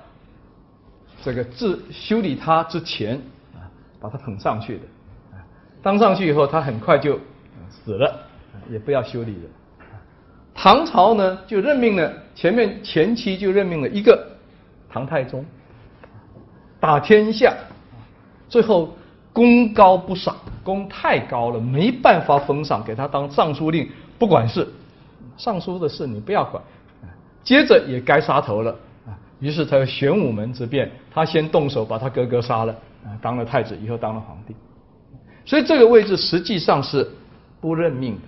[1.23, 3.21] 这个治修理他之前
[3.55, 3.67] 啊，
[4.01, 4.83] 把他捧上去的，
[5.83, 7.19] 当上去以后，他很快就
[7.69, 8.21] 死了，
[8.71, 9.51] 也不要修理了。
[10.55, 14.27] 唐朝呢，就任命了前面前期就任命了一个
[14.89, 15.45] 唐太宗，
[16.81, 17.55] 打天下，
[18.49, 18.97] 最后
[19.33, 24.67] 功高不赏，功太高了，没办法封赏，给他当尚书令，不管事，
[25.37, 26.63] 尚书的事你不要管，
[27.43, 28.75] 接着也该杀头了。
[29.41, 32.73] 于是他有玄武门之变，他先动手把他哥哥杀了，
[33.05, 34.55] 啊，当了太子以后当了皇帝，
[35.45, 37.09] 所以这个位置实际上是
[37.61, 38.21] 不任命的。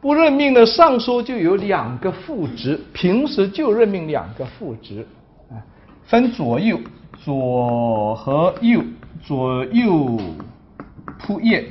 [0.00, 5.06] 不任命的尚书就有两个副职，平时就任命两个副职，
[5.50, 5.60] 啊，
[6.04, 6.78] 分左右，
[7.22, 8.82] 左和右，
[9.22, 10.18] 左右
[11.20, 11.64] 仆射，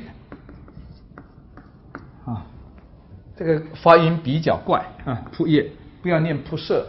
[2.25, 2.45] 啊，
[3.35, 5.69] 这个发音比较怪啊，仆射
[6.03, 6.85] 不要念仆射。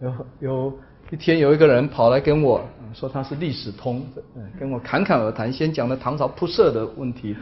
[0.00, 0.78] 有有
[1.10, 4.06] 一天，有一个人跑来跟我说他是历史通，
[4.58, 7.36] 跟我侃侃而谈，先讲了唐朝铺设的问题，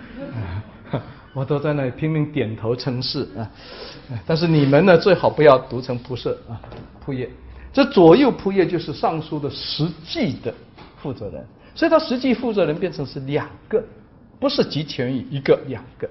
[1.34, 3.50] 我都在那里拼命点头称是啊。
[4.24, 6.60] 但是你们呢，最好不要读成铺设啊，
[7.04, 7.28] 铺业。
[7.72, 10.54] 这左右铺业就是尚书的实际的
[10.96, 13.84] 负责人，所以他实际负责人变成是两个，
[14.40, 16.08] 不是集权于一个两个，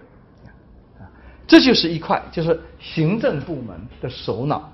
[1.00, 1.10] 啊，
[1.48, 4.72] 这就是一块，就是行政部门的首脑。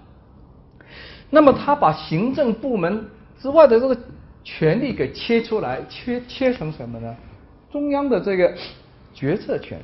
[1.32, 3.04] 那么他把行政部门
[3.40, 3.98] 之外的这个
[4.44, 7.16] 权力给切出来，切切成什么呢？
[7.72, 8.54] 中央的这个
[9.14, 9.80] 决策权。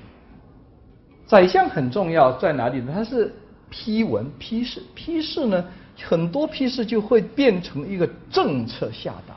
[1.26, 2.92] 宰相很重要在哪里呢？
[2.94, 3.34] 他是
[3.70, 5.66] 批文批示，批示呢
[6.04, 9.34] 很多批示就会变成一个政策下达。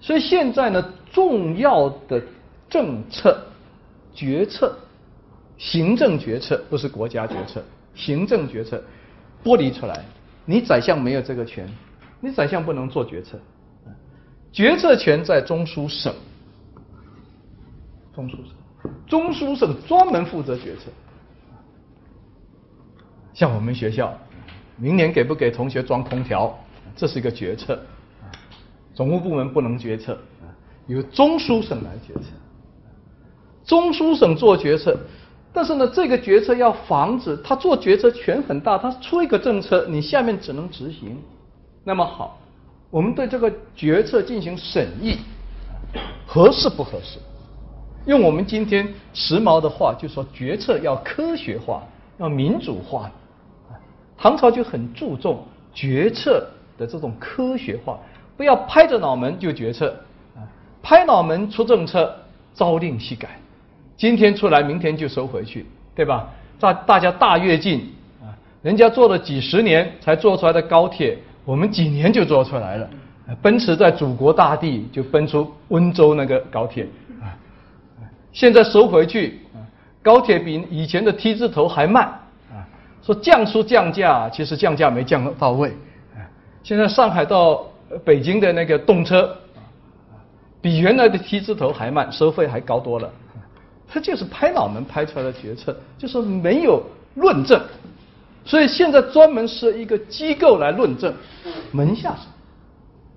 [0.00, 2.22] 所以现在呢，重要的
[2.68, 3.38] 政策
[4.14, 4.76] 决策、
[5.56, 7.62] 行政决策不是国家决策，
[7.94, 8.82] 行政决策
[9.42, 10.04] 剥离出来。
[10.46, 11.68] 你宰相没有这个权，
[12.20, 13.38] 你宰相不能做决策，
[14.52, 16.12] 决策权在中书省，
[18.14, 20.90] 中书省，中书省专门负责决策。
[23.32, 24.16] 像我们学校，
[24.76, 26.56] 明年给不给同学装空调，
[26.94, 27.80] 这是一个决策，
[28.94, 30.18] 总务部门不能决策，
[30.86, 32.28] 由中书省来决策，
[33.64, 34.98] 中书省做决策。
[35.56, 41.16] 但是呢，这个决策要防止他做决策权很大，他出一个政策，你下面只能执行。
[41.84, 42.36] 那么好，
[42.90, 45.18] 我们对这个决策进行审议，
[46.26, 47.20] 合适不合适？
[48.04, 51.84] 用我们今天时髦的话，就说决策要科学化，
[52.18, 53.08] 要民主化。
[54.18, 56.44] 唐朝就很注重决策
[56.76, 57.96] 的这种科学化，
[58.36, 59.94] 不要拍着脑门就决策，
[60.82, 62.12] 拍脑门出政策，
[62.56, 63.38] 朝令夕改。
[63.96, 66.28] 今天出来，明天就收回去，对吧？
[66.58, 72.88] 大大家大跃进啊，人家做了几十年才做出来的高铁，我们几年就做出来了。
[73.40, 76.86] 奔驰在祖国大地就奔出温州那个高铁
[77.22, 77.32] 啊，
[78.32, 79.40] 现在收回去，
[80.02, 82.04] 高铁比以前的 T 字头还慢
[82.50, 82.66] 啊。
[83.02, 85.72] 说降速降价，其实降价没降到位。
[86.62, 87.64] 现在上海到
[88.04, 89.36] 北京的那个动车，
[90.60, 93.10] 比原来的 T 字头还慢，收费还高多了。
[93.88, 96.82] 他就是拍脑门拍出来的决策，就是没有
[97.14, 97.60] 论证，
[98.44, 101.14] 所以现在专门设一个机构来论证。
[101.70, 102.26] 门下省，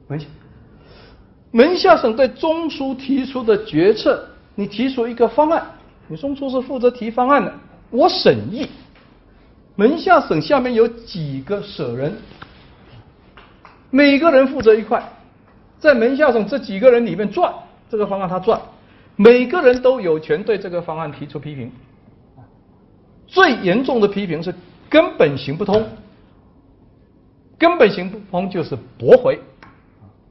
[0.08, 0.26] 门下，
[1.52, 4.24] 门下省对中枢提出的决策，
[4.56, 5.66] 你提出一个方案，
[6.08, 7.54] 你中枢是负责提方案的，
[7.90, 8.68] 我审议。
[9.76, 12.16] 门下省下面有几个舍人，
[13.90, 15.04] 每个人负责一块，
[15.80, 17.54] 在门下省这几个人里面转
[17.90, 18.60] 这个方案，他转。
[19.18, 21.72] 每个人都有权对这个方案提出批评，
[23.28, 24.54] 最严重的批评是
[24.88, 25.86] 根本行不通，
[27.58, 29.40] 根本行不通就是驳回，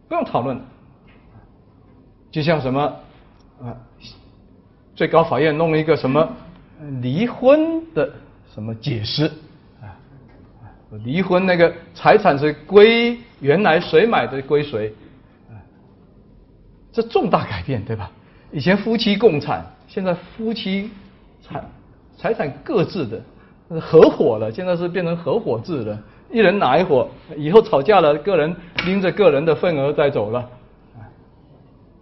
[0.08, 0.58] 不用讨论。
[2.30, 2.80] 就像什么
[3.60, 3.74] 啊，
[4.94, 6.28] 最高法院弄了一个什么
[7.00, 8.12] 离婚的
[8.54, 9.24] 什么解释
[9.80, 9.98] 啊，
[11.04, 14.94] 离婚那个财产是归原来谁买的归谁，
[16.92, 18.12] 这重大改变对吧？
[18.56, 20.90] 以前夫妻共产，现在夫妻
[21.46, 21.62] 产
[22.16, 23.20] 财产各自的，
[23.78, 25.98] 合伙了，现在是变成合伙制了，
[26.32, 30.48] 一人拿一伙，以后吵架了，个人拎着个人的份额再走了。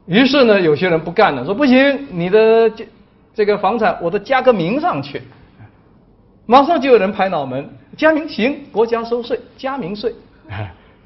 [0.06, 2.86] 于是呢，有些人不干了，说不行，你的这
[3.34, 5.20] 这个房产我都加个名上去，
[6.46, 10.14] 马上就有人拍脑门，加名行，国家收税，加名税，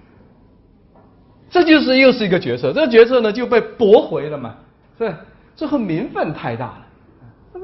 [1.49, 4.55] 这就是又是一个决策，这个决策呢就被驳回了嘛，
[4.99, 5.15] 是
[5.59, 6.87] 这和民愤太大了，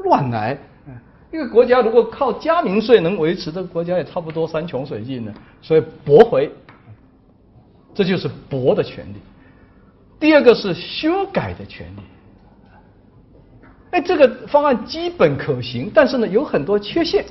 [0.03, 0.59] 乱来，
[1.33, 6.51] 一个国家如果靠加名税能维持，这个国家也差不多山穷水尽了，所以驳回，
[7.95, 9.19] 这就是驳的权利。
[10.19, 12.01] 第二个是修改的权利，
[13.93, 17.25] 哎，这个方案基本可行，但是呢有很多缺陷，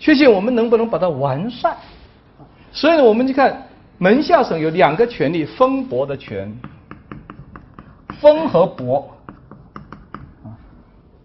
[0.00, 1.76] 缺陷我们能不能把它完善？
[2.72, 6.52] 所以呢，我们就看门下省有两个权利：封驳的权，
[8.20, 9.13] 封和驳。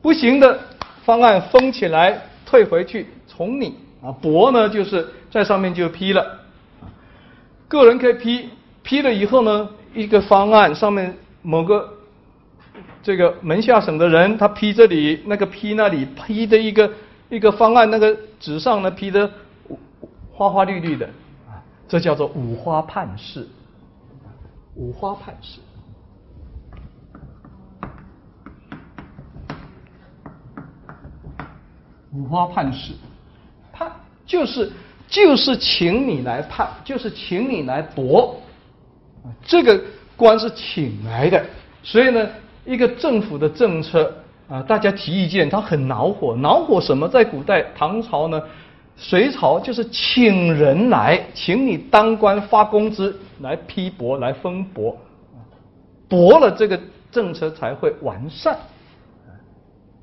[0.01, 0.59] 不行的
[1.03, 6.39] 方案封起来，退回去重拟啊；驳呢，就是在上面就批了，
[7.67, 8.49] 个人可以批，
[8.83, 9.69] 批了以后呢。
[9.95, 11.91] 一个方案上面某个
[13.01, 16.91] 这个门下省的人，他批这里，那个批那里，批的一个
[17.27, 19.29] 一个方案，那个纸上呢批的
[20.31, 21.07] 花花绿绿的，
[21.47, 21.57] 啊，
[21.87, 23.47] 这叫做五花判事，
[24.75, 25.59] 五花判事，
[32.13, 32.93] 五花判事，
[33.71, 33.91] 判
[34.25, 34.71] 就是
[35.07, 38.35] 就是请你来判，就是请你来驳。
[39.45, 39.79] 这个
[40.15, 41.45] 官是请来的，
[41.83, 42.27] 所以呢，
[42.65, 44.11] 一个政府的政策
[44.47, 46.35] 啊，大家提意见，他很恼火。
[46.35, 47.07] 恼火什么？
[47.07, 48.41] 在古代唐朝呢，
[48.95, 54.97] 隋朝就是请人来，请你当官发工资来批驳、来封驳，
[56.07, 56.79] 驳了这个
[57.11, 58.57] 政策才会完善。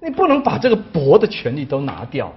[0.06, 2.32] 你不能把这个驳的权利都拿掉。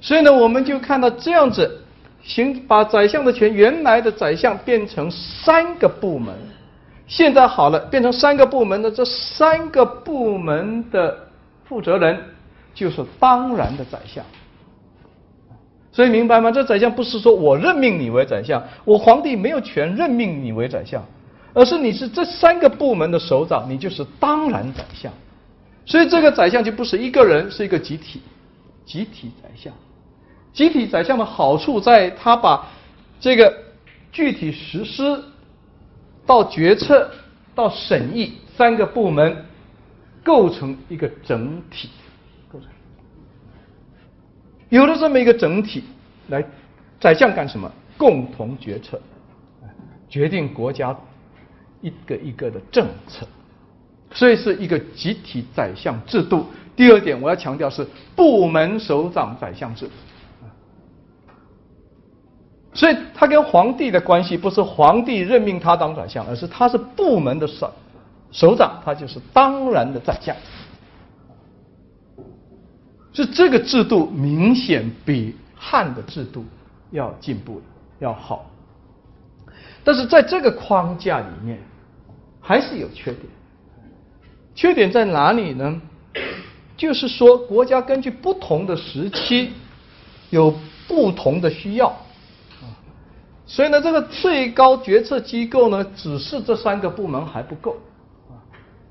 [0.00, 1.82] 所以呢，我们就看到这样子。
[2.22, 6.34] 行，把宰相的权，原来的宰相变成三个部门，
[7.06, 11.16] 现在好了，变成三个部门的这三个部门的
[11.64, 12.20] 负责人
[12.74, 14.22] 就是当然的宰相。
[15.90, 16.50] 所以明白吗？
[16.50, 21.02] 这宰相不是说我任命你为宰相，我皇帝没有权任命你为宰相，
[21.54, 25.10] 而是你是这三个部门的首长，你就是当然宰相。
[25.88, 28.20] 所以这个宰相就不是一个人，是一个集体，
[28.84, 29.72] 集体宰相。
[30.52, 32.68] 集体宰相的好处在，他把
[33.18, 33.64] 这个
[34.12, 35.24] 具体实施
[36.26, 37.10] 到决策
[37.54, 39.46] 到审议三个部门
[40.22, 41.88] 构成一个整体，
[42.52, 42.68] 构成
[44.68, 45.84] 有了这么一个整体
[46.28, 46.44] 来，
[47.00, 47.72] 宰相干什么？
[47.96, 49.00] 共同决策，
[50.06, 50.94] 决定国家
[51.80, 53.26] 一个一个的政策，
[54.12, 56.46] 所以是一个集体宰相制度。
[56.74, 59.88] 第二点我要强调是部门首长宰相制。
[62.72, 67.72] 所以他跟皇帝的关系不是皇帝任命他当宰相，而是他是部门的首
[68.30, 70.36] 首长，他就是当然的宰相。
[73.12, 76.44] 是这个制度明显比汉的制度
[76.92, 77.60] 要进步，
[77.98, 78.48] 要好。
[79.82, 81.58] 但是在这个框架里面，
[82.40, 83.24] 还是有缺点。
[84.58, 85.80] 缺点在哪里呢？
[86.76, 89.52] 就是说，国家根据不同的时期，
[90.30, 90.52] 有
[90.88, 91.96] 不同的需要。
[93.46, 97.76] 所以呢，这个最高决策机构呢，只是这三个部门还不够。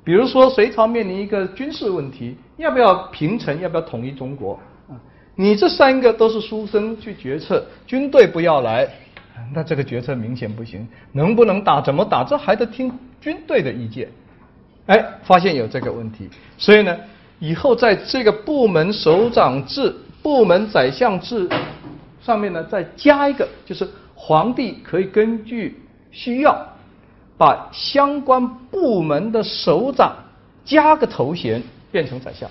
[0.05, 4.57] 比如说，隋朝面临一个军事问题，要不要平城，要不要统一中国？
[5.35, 8.87] 你这三个都是书生去决策，军队不要来，
[9.53, 10.87] 那这个决策明显不行。
[11.11, 12.89] 能不能打，怎么打，这还得听
[13.19, 14.09] 军队的意见。
[14.87, 16.97] 哎，发现有这个问题，所以呢，
[17.39, 21.47] 以后在这个部门首长制、部门宰相制
[22.21, 23.87] 上面呢，再加一个，就是。
[24.19, 25.79] 皇帝可以根据
[26.09, 26.67] 需要，
[27.37, 30.15] 把相关部门的首长
[30.65, 31.61] 加个头衔
[31.91, 32.49] 变成宰相。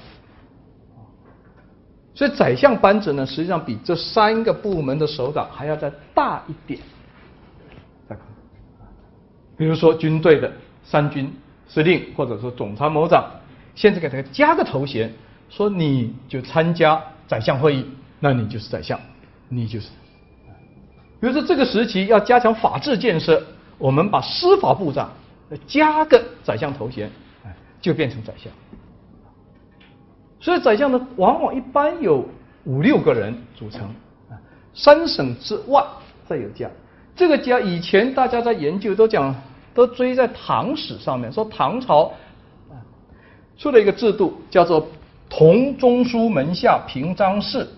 [2.15, 6.81] 所以宰相班子呢，实际上比这三个部门的首长还要再大一点。
[9.57, 10.53] 比如说军队的
[10.85, 11.35] 三军
[11.69, 13.25] 司令或者说总参谋长，
[13.75, 15.13] 现在给他加个头衔，
[15.51, 17.85] 说你就参加宰相会议，
[18.21, 18.99] 那你就是宰相，
[19.49, 19.89] 你就是。
[21.21, 23.43] 比如说这个时期要加强法治建设，
[23.79, 25.11] 我们把司法部长
[25.67, 27.11] 加个宰相头衔，
[27.81, 28.53] 就变成宰相。
[30.39, 32.29] 所以宰相呢，往往一般有
[32.65, 33.89] 五六个人组成，
[34.75, 35.83] 三省之外
[36.27, 36.71] 再有家。
[37.17, 39.35] 这个家以前大家在研究都讲，
[39.77, 42.11] 都追在唐史上面，说唐朝
[43.59, 44.89] 出了一个制度，叫做
[45.29, 47.69] 同中书门下平章事。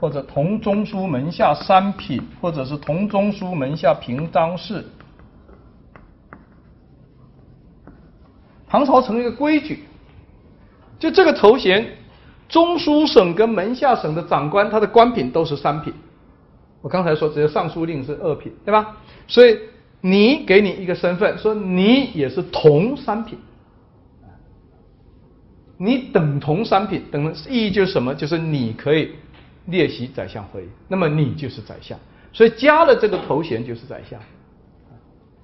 [0.00, 4.84] 或者同中书门下三品，或者是同中书门下平章事。
[8.68, 9.82] 唐朝成一个规矩，
[11.00, 11.96] 就这个头衔，
[12.48, 15.92] 中书省跟门下省的长官，他的官品都是三品。
[16.88, 18.96] 我刚才说只有尚书令是二品，对吧？
[19.26, 19.58] 所以
[20.00, 23.38] 你给你一个身份，说你也是同三品，
[25.76, 28.14] 你等同三品，等意义就是什么？
[28.14, 29.10] 就是你可以。
[29.66, 31.98] 列席宰相会议，那么你就是宰相，
[32.32, 34.18] 所以加了这个头衔就是宰相。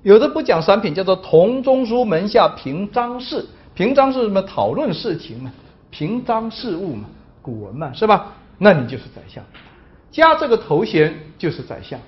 [0.03, 4.41] 有的不讲三品，叫做同中书门下平章事，平章是什么？
[4.41, 5.53] 讨论事情嘛，
[5.91, 7.05] 平章事务嘛，
[7.43, 8.33] 古文嘛，是吧？
[8.57, 9.45] 那你就是宰相，
[10.15, 11.99] 加这个头衔就是宰相。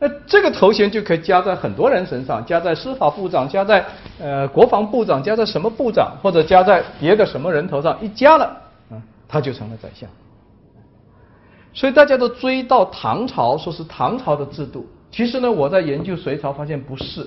[0.00, 3.86] 那这个头衔就可以加在很多人身上，加在司法部长，加在
[4.18, 8.44] 呃国防部长，加在什么部长，或者加在别的什么人头上，一加了，
[8.90, 10.10] 啊，他就成了宰相。
[11.72, 14.84] 所以大家都追到唐朝，说是唐朝的制度。
[15.12, 17.24] 其实呢，我在研究隋朝，发现不是。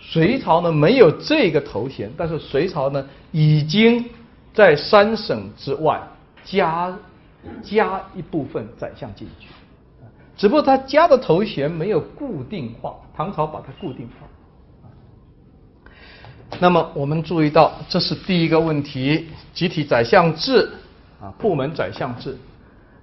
[0.00, 4.04] 隋朝呢没有这个头衔，但是隋朝呢已经
[4.54, 6.00] 在三省之外
[6.44, 6.96] 加
[7.62, 9.48] 加一部分宰相进去，
[10.36, 14.26] 只不过他加的头衔没有固定化，唐朝把它固定化。
[16.60, 20.70] 那么我们注意到，这是第一个问题：集体宰相制
[21.20, 22.36] 啊，部门宰相制。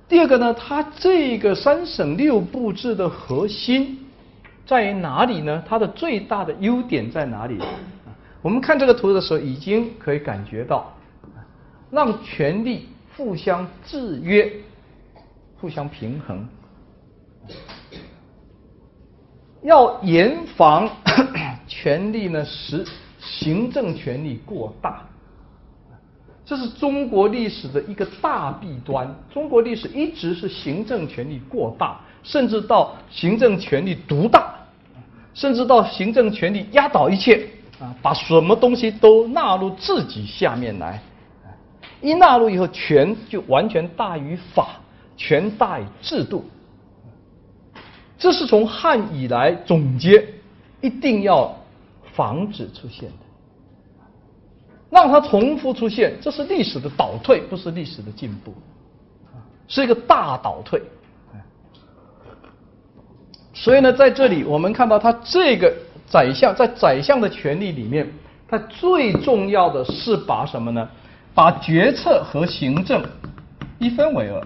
[0.07, 4.05] 第二个呢，它这个三省六部制的核心
[4.65, 5.63] 在于哪里呢？
[5.67, 7.59] 它的最大的优点在哪里？
[8.41, 10.93] 我们看这个图的时候，已经可以感觉到，
[11.91, 12.87] 让权力
[13.19, 14.49] 互相制约、
[15.59, 16.47] 互相平衡，
[19.61, 20.89] 要严防
[21.67, 22.85] 权力呢使
[23.19, 25.05] 行政权力过大。
[26.45, 29.13] 这是中国历史的一个大弊端。
[29.29, 34.55] 中国历史一直是行政权力过大，甚至到行政权力独大，
[35.33, 37.45] 甚至到行政权力压倒一切
[37.81, 41.01] 啊，把什么东西都纳入自己下面来。
[42.01, 44.79] 一纳入以后，权就完全大于法，
[45.17, 46.45] 权大于制度。
[48.17, 50.25] 这是从汉以来总结，
[50.81, 51.55] 一定要
[52.13, 53.15] 防止出现的。
[54.89, 58.53] 让它重复出现，这是历史的倒退，不是历史的进步，
[59.67, 60.81] 是一个大倒退。
[63.53, 65.73] 所以呢，在这里我们看到，他这个
[66.07, 68.09] 宰相在宰相的权力里面，
[68.47, 70.89] 他最重要的是把什么呢？
[71.39, 73.01] 把决策和行政
[73.79, 74.45] 一分为二，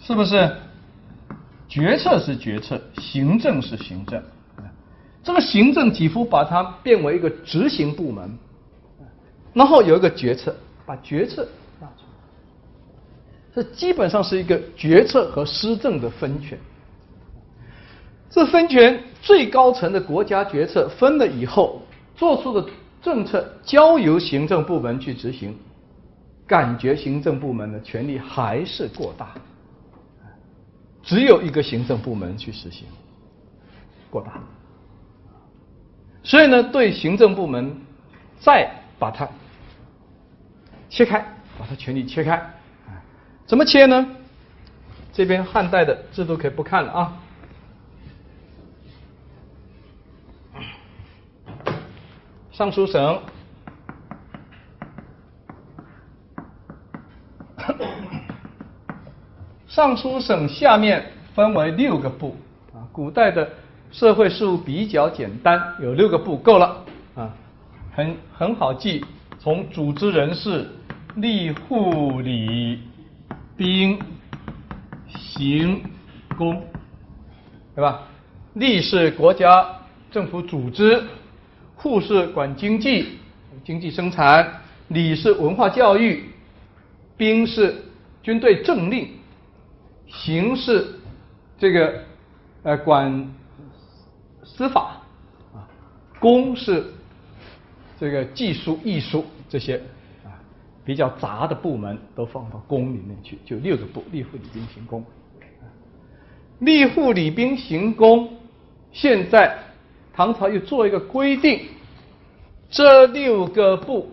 [0.00, 0.50] 是不是？
[1.68, 4.20] 决策是决策，行政是行政。
[5.22, 8.36] 这个行政几乎把它变为一个执行部门。
[9.52, 10.52] 然后有一个决策，
[10.84, 11.46] 把决策
[11.80, 16.58] 拿出来，这基本上是一个决策和施政的分权。
[18.28, 21.80] 这分权最高层的国家决策分了以后，
[22.16, 22.68] 做出的
[23.00, 25.56] 政策交由行政部门去执行，
[26.46, 29.34] 感觉行政部门的权力还是过大，
[31.02, 32.86] 只有一个行政部门去实行，
[34.10, 34.40] 过大。
[36.22, 37.76] 所以呢，对行政部门
[38.38, 39.28] 再把它。
[40.90, 41.18] 切开，
[41.58, 42.40] 把它权力切开，
[43.46, 44.06] 怎么切呢？
[45.12, 47.20] 这边汉代的制度可以不看了啊。
[52.52, 53.20] 尚书省，
[59.66, 61.04] 尚书省下面
[61.34, 62.36] 分为六个部
[62.72, 62.86] 啊。
[62.92, 63.48] 古代的
[63.90, 66.84] 社会事务比较简单，有六个部够了
[67.14, 67.30] 啊，
[67.92, 69.04] 很很好记，
[69.38, 70.68] 从组织人事。
[71.16, 72.80] 吏户礼
[73.56, 73.96] 兵
[75.06, 75.80] 刑
[76.36, 76.60] 工，
[77.72, 78.02] 对吧？
[78.56, 79.64] 吏是国家
[80.10, 81.04] 政府组织，
[81.76, 83.20] 户是管经济、
[83.62, 86.24] 经济生产，礼是文化教育，
[87.16, 87.74] 兵是
[88.22, 89.08] 军队政令，
[90.06, 90.86] 刑是
[91.58, 92.02] 这个
[92.62, 93.30] 呃管
[94.42, 95.00] 司法
[95.54, 95.68] 啊，
[96.18, 96.84] 工是
[97.98, 99.76] 这个技术艺术这些
[100.24, 100.34] 啊。
[100.84, 105.04] 比较杂的部门都放到宫里面去，就六个部：吏户、礼兵、刑工。
[106.60, 108.30] 吏户、礼兵、刑工，
[108.92, 109.58] 现在
[110.12, 111.60] 唐朝又做一个规定，
[112.70, 114.08] 这六个部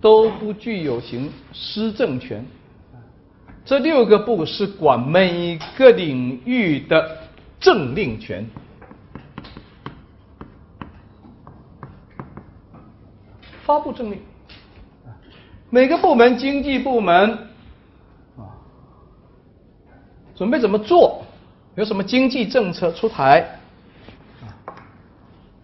[0.00, 2.44] 都不具有行施政权。
[3.64, 7.18] 这六个部是管每个领域的
[7.58, 8.46] 政令权。
[13.64, 14.20] 发布政令，
[15.70, 17.32] 每个部门，经济部门
[18.36, 18.54] 啊，
[20.36, 21.24] 准备怎么做？
[21.74, 23.58] 有什么经济政策出台？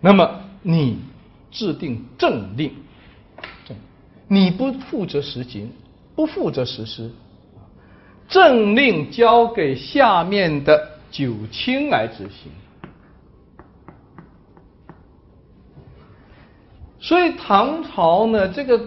[0.01, 0.99] 那么你
[1.53, 2.75] 制定政令，
[4.33, 5.71] 你不负责实行，
[6.17, 7.11] 不负责实施，
[8.31, 12.51] 政令交给下面的九卿来执行。
[16.99, 18.81] 所以唐朝呢，这个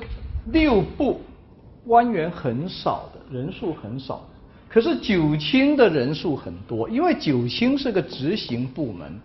[0.51, 1.21] 六部
[1.85, 4.27] 官员很少的，人数很少，
[4.67, 9.21] 可是九卿的人数很多，因为九卿是个执行部门，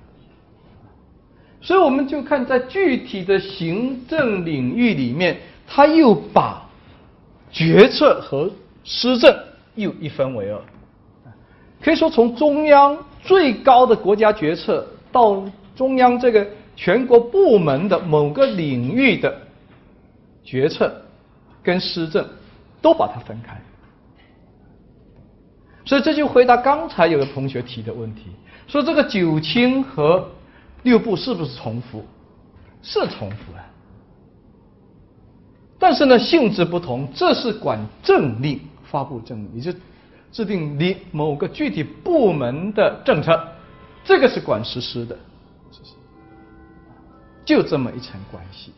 [1.63, 5.39] 所以我们就看在具体的行政领域里面，
[5.73, 6.69] 他又把
[7.51, 8.51] 决策和
[8.83, 9.33] 施政
[9.77, 10.61] 又一分为二，
[11.81, 15.43] 可以说从中央最高的国家决策到
[15.77, 16.45] 中央这个。
[16.77, 19.37] 全国部门的某个领域的
[20.43, 20.91] 决策
[21.63, 22.27] 跟施政
[22.81, 23.61] 都把它分开，
[25.85, 28.31] 所以这就回答刚才有个同学提的问题，
[28.67, 30.27] 说这个九卿和
[30.85, 32.03] 六部是不是重复？
[32.81, 33.61] 是重复啊，
[35.81, 39.73] 但是呢性质不同，这是管政令发布政令，也就
[40.31, 43.49] 制定你某个具体部门的政策，
[44.05, 45.17] 这个是管实施的。
[47.47, 48.73] 就这么一层关系。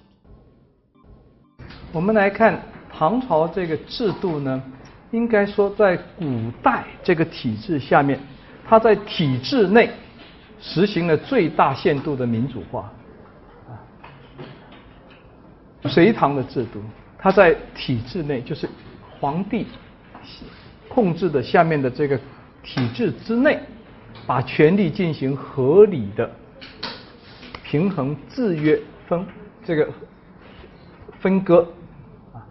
[1.93, 4.63] 我们来看唐朝这个制度呢，
[5.11, 8.19] 应该说在古代这个体制下面，
[8.67, 9.91] 它在体制内
[10.61, 12.91] 实行了最大限度的民主化。
[15.89, 16.81] 隋唐的制度，
[17.19, 18.69] 它在体制内就是
[19.19, 19.67] 皇帝
[20.89, 22.19] 控制的下面的这个
[22.63, 23.61] 体制之内，
[24.27, 26.31] 把权力进行合理的。
[27.65, 28.79] 平衡、制约、
[29.09, 29.27] 分
[29.65, 29.89] 这个
[31.21, 31.67] 分割
[32.35, 32.45] 啊，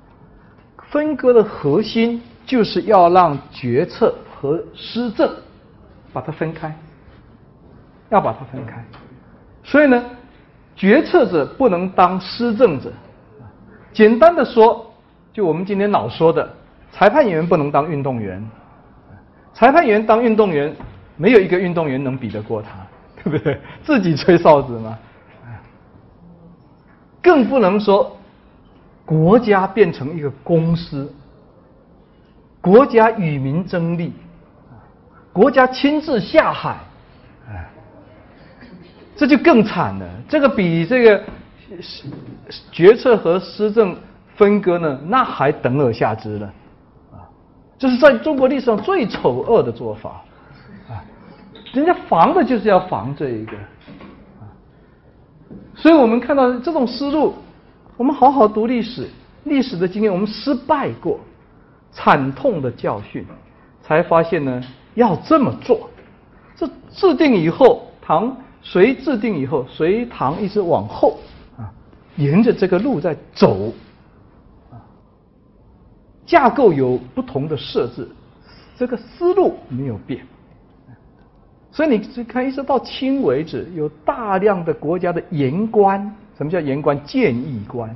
[0.89, 5.31] 分割的核心就是要让决策和施政
[6.11, 6.75] 把它分开，
[8.09, 8.83] 要把它分开。
[9.63, 10.03] 所以呢，
[10.75, 12.91] 决策者不能当施政者。
[13.93, 14.93] 简单的说，
[15.33, 16.53] 就我们今天老说的，
[16.91, 18.43] 裁判员不能当运动员。
[19.53, 20.73] 裁判员当运动员，
[21.17, 22.69] 没有一个运动员能比得过他，
[23.21, 23.59] 对不对？
[23.83, 24.97] 自己吹哨子嘛。
[27.21, 28.17] 更不能说
[29.05, 31.13] 国家变成一个公司，
[32.61, 34.13] 国家与民争利，
[35.31, 36.77] 国家亲自下海，
[39.15, 40.09] 这就更惨了。
[40.27, 41.23] 这个比这个
[42.71, 43.95] 决策和施政
[44.35, 46.47] 分割呢，那还等而下之了，
[47.11, 47.23] 啊，
[47.77, 50.23] 这是在中国历史上最丑恶的做法，
[50.89, 51.03] 啊，
[51.73, 53.53] 人家防的就是要防这一个。
[53.53, 53.63] 啊
[55.73, 57.33] 所以我们看到这种思路，
[57.97, 59.09] 我们好好读历史，
[59.45, 61.19] 历史的经验，我们失败过，
[61.91, 63.25] 惨痛的教训，
[63.81, 64.61] 才发现呢
[64.93, 65.89] 要这么做。
[66.55, 71.17] 这制定以后，唐隋制定以后，隋唐一直往后，
[72.17, 73.71] 沿着这个路在走，
[74.71, 74.77] 啊，
[76.25, 78.07] 架构有不同的设置，
[78.77, 80.25] 这个思路没有变。
[81.71, 86.01] 所以你只看，一直到清为止，有大量的国家的言官，
[86.37, 87.01] 什么叫言官？
[87.05, 87.95] 建议官，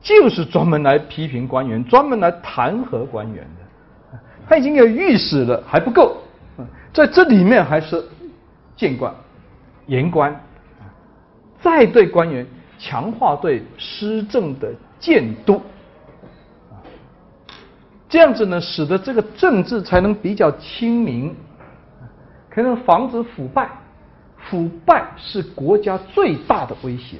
[0.00, 4.18] 就是专门来批评官员、专门来弹劾官员的。
[4.48, 6.18] 他已经有御史了，还不够，
[6.92, 8.00] 在这里面还是
[8.76, 9.12] 谏官、
[9.86, 10.40] 言官，
[11.60, 12.46] 再对官员
[12.80, 15.60] 强化对施政的监督，
[18.08, 21.36] 这样子呢，使得这个政治才能比较清明。
[22.48, 23.70] 可能防止腐败，
[24.36, 27.18] 腐败是国家最大的威胁。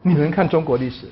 [0.00, 1.06] 你们看中国历史，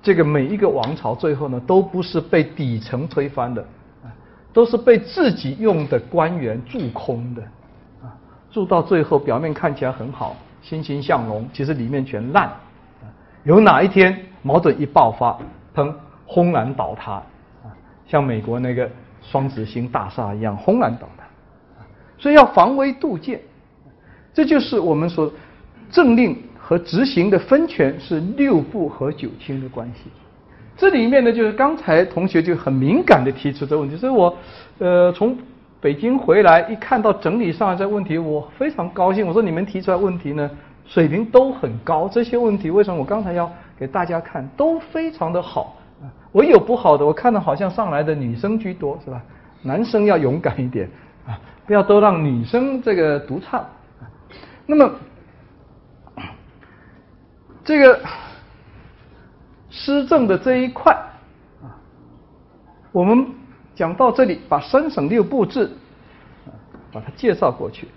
[0.00, 3.62] 这个每一个王朝最后呢，都不是被底层推翻的，
[4.52, 7.42] 都是被自己用的官员蛀空的，
[8.02, 8.16] 啊，
[8.50, 12.50] 蛀到最后表面看起来很好，欣欣向荣，其实里面全烂。
[13.44, 15.38] 有哪一天矛盾一爆发，
[15.74, 15.94] 砰，
[16.24, 17.22] 轰然倒塌，
[18.06, 18.90] 像美国那个
[19.20, 21.24] 双子星大厦一样轰然倒塌。
[22.18, 23.38] 所以要防微杜渐，
[24.32, 25.30] 这就是我们说
[25.90, 30.10] 政令和执行的分权是六部和九卿的关系。
[30.76, 34.34] 这里面呢，就是刚才同学就很敏感的提出这个问题，所以我
[34.78, 35.36] 呃从
[35.84, 39.26] 北京回来一看到整理上来这问题，我非常高兴。
[39.26, 40.50] 我说你们提出来问题呢，
[40.86, 42.08] 水平都很高。
[42.08, 45.76] 这些问题为什么我刚才要给大家看，都非常的好。
[46.32, 49.20] 我有不好的，我看到好像上来的女生居多，是吧？
[49.60, 50.88] 男生要勇敢一点
[51.26, 53.62] 啊，不要都让女生这个独唱。
[54.64, 54.90] 那么
[57.62, 58.00] 这个。
[59.76, 60.94] 施政的这一块
[61.60, 61.76] 啊，
[62.92, 63.26] 我们
[63.74, 65.70] 讲到这里，把三省六部制
[66.92, 67.88] 把它介绍过去，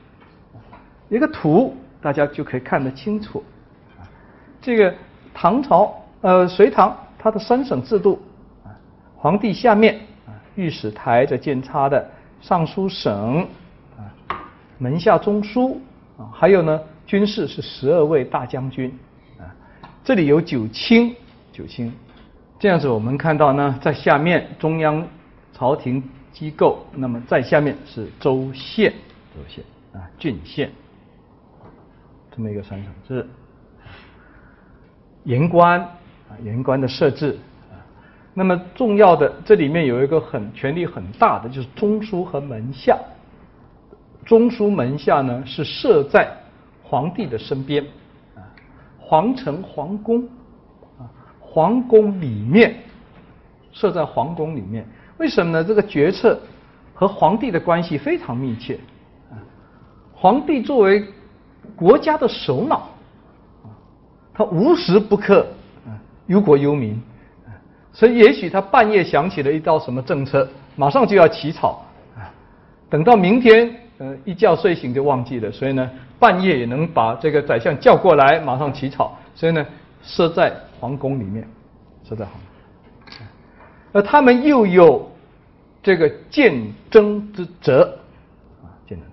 [1.09, 3.43] 一个图大家就可以看得清楚。
[4.61, 4.93] 这个
[5.33, 8.19] 唐朝呃隋唐它的三省制度，
[9.15, 12.09] 皇帝下面啊御史台在监察的
[12.41, 13.47] 尚书省
[13.95, 14.01] 啊
[14.77, 15.79] 门下中书
[16.17, 18.91] 啊还有呢军事是十二位大将军
[19.39, 19.45] 啊
[20.03, 21.15] 这里有九卿。
[21.53, 21.91] 九卿，
[22.59, 25.07] 这样子我们看到呢，在下面中央
[25.57, 28.93] 朝廷机构，那么在下面是州县、
[29.33, 30.71] 州县啊郡县，
[32.29, 33.27] 这么一个三省制。
[35.23, 37.39] 言官啊，言官的设置
[37.71, 37.73] 啊，
[38.35, 42.95] 那么重要的这里面有一个很权力很大的，就是中书和门下。
[44.23, 46.31] 中书门下呢是设在
[46.83, 47.83] 皇帝的身边
[48.35, 48.45] 啊，
[48.99, 50.23] 皇城、皇宫
[50.99, 51.09] 啊。
[51.41, 52.75] 皇宫里面
[53.71, 54.87] 设在皇宫里面，
[55.17, 55.63] 为什么呢？
[55.63, 56.39] 这个决策
[56.93, 58.79] 和皇帝的关系非常密切。
[60.13, 61.03] 皇帝作为
[61.75, 62.89] 国家的首脑，
[64.33, 65.47] 他无时不刻
[66.27, 67.01] 忧国忧民，
[67.93, 71.85] 所以也许他半夜想起了一道什么政策，马上就要起草，
[72.89, 79.65] 等到明天，呃，一觉睡醒就忘记了，所以呢，半夜也能把这个宰相叫过来，马上起草，所以呢。
[80.03, 81.45] 设在皇宫里面，
[82.07, 82.41] 设在皇宫，
[83.91, 85.11] 而他们又有
[85.81, 87.97] 这个见征之责。
[88.63, 89.07] 啊，见征，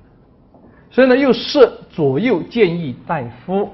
[0.91, 3.71] 所以呢，又设左右谏议大夫，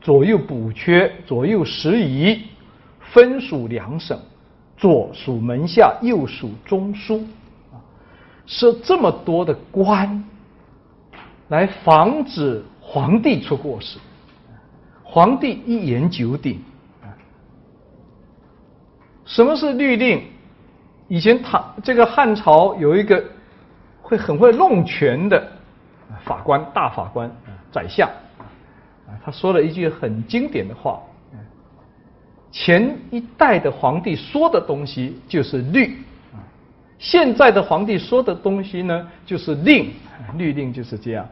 [0.00, 2.42] 左右补缺，左右拾遗，
[3.00, 4.18] 分属两省，
[4.76, 7.26] 左属门下，右属中书，
[7.72, 7.78] 啊，
[8.46, 10.24] 设这么多的官，
[11.48, 13.98] 来防止皇帝出过失。
[15.02, 16.62] 皇帝一言九鼎，
[19.24, 20.22] 什么是律令？
[21.10, 23.20] 以前唐这个汉朝有一个
[24.00, 25.44] 会很会弄权的
[26.22, 27.28] 法官，大法官
[27.72, 28.08] 宰相，
[29.24, 31.00] 他说了一句很经典的话：
[32.52, 35.98] 前一代的皇帝说的东西就是律，
[37.00, 39.90] 现在的皇帝说的东西呢就是令，
[40.36, 41.28] 律令就是这样。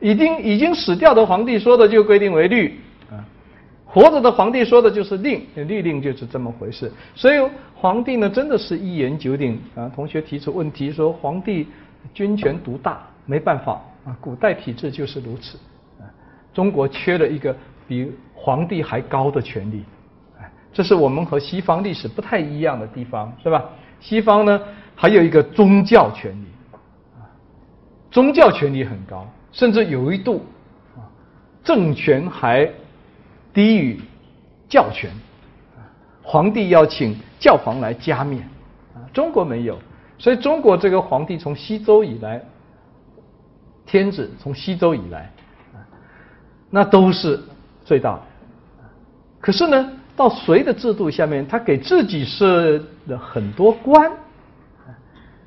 [0.00, 2.80] 已经已经死掉的皇帝说的就规定为律。
[3.90, 6.92] 活着的皇帝说的就是令，律令就是这么回事。
[7.14, 7.38] 所以
[7.74, 9.90] 皇帝呢，真的是一言九鼎啊。
[9.96, 11.66] 同学提出问题说，皇帝
[12.12, 14.14] 军权独大，没办法啊。
[14.20, 15.56] 古代体制就是如此
[15.98, 16.04] 啊。
[16.52, 17.56] 中国缺了一个
[17.88, 19.82] 比皇帝还高的权力，
[20.38, 23.64] 哎，这是我们和西方历史不太一样的地方，是吧？
[24.00, 24.60] 西方呢，
[24.94, 26.46] 还有一个宗教权力
[27.16, 27.24] 啊，
[28.10, 30.44] 宗教权力很高，甚至有一度
[30.94, 31.00] 啊，
[31.64, 32.70] 政权还。
[33.52, 34.00] 低于
[34.68, 35.10] 教权，
[36.22, 38.42] 皇帝要请教皇来加冕，
[38.94, 39.78] 啊，中国没有，
[40.18, 42.44] 所以中国这个皇帝从西周以来，
[43.86, 45.32] 天子从西周以来，
[46.70, 47.42] 那都是
[47.84, 48.22] 最大的。
[49.40, 54.12] 可是呢，到隋的制度下面，他给自己设了很多官，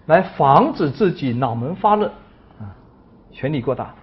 [0.08, 2.08] 来防止自己脑门发热，
[2.60, 2.74] 啊，
[3.32, 3.94] 权力过大。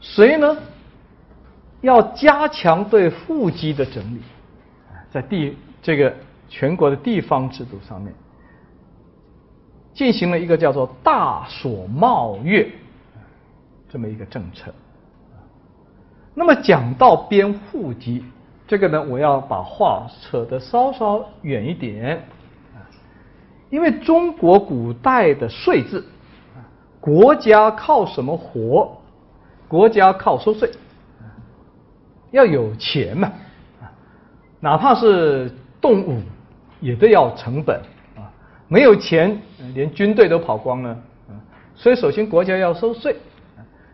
[0.00, 0.56] 谁呢？
[1.80, 4.20] 要加强对户籍的整理，
[5.10, 6.12] 在地这个
[6.48, 8.12] 全国的地方制度上面，
[9.94, 12.68] 进行了一个叫做“大所茂月”
[13.88, 14.74] 这么一个政策。
[16.34, 18.24] 那么讲到编户籍，
[18.66, 22.26] 这个呢，我要把话扯得稍稍远一点，
[23.70, 26.04] 因为中国古代的税制，
[27.00, 28.97] 国家靠什么活？
[29.68, 30.70] 国家靠收税，
[32.30, 33.30] 要有钱嘛，
[34.60, 36.20] 哪怕是动物
[36.80, 37.80] 也都要成本。
[38.16, 38.32] 啊，
[38.66, 39.40] 没有钱
[39.74, 40.98] 连军队都跑光了，
[41.74, 43.16] 所以首先国家要收税，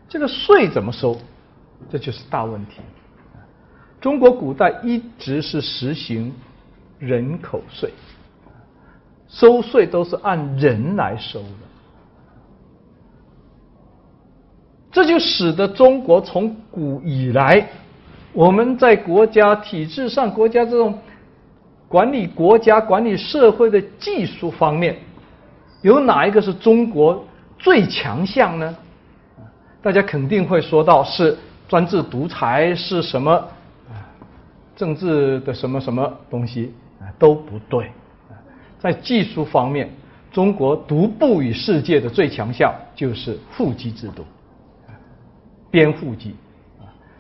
[0.09, 1.19] 这个税怎么收，
[1.91, 2.81] 这就是大问题。
[4.01, 6.33] 中国古代一直是实行
[6.99, 7.91] 人口税，
[9.29, 11.49] 收税都是按人来收的。
[14.95, 17.67] 这就使得中国从古以来
[18.33, 20.97] 我们在国家体制上，国家这种
[21.89, 24.97] 管理国家、管理社会的技术方面，
[25.83, 27.25] 有哪一个是中国
[27.59, 28.77] 最强项呢？
[29.83, 31.37] 大家肯定会说到是
[31.69, 33.45] 专制独裁，是什么？
[34.77, 37.11] 政治的什么什么东西啊？
[37.19, 37.91] 都不对。
[38.79, 39.91] 在技术方面，
[40.31, 44.25] 中国独步于世界的最强项就是户籍制度，
[45.75, 46.37] 编户籍。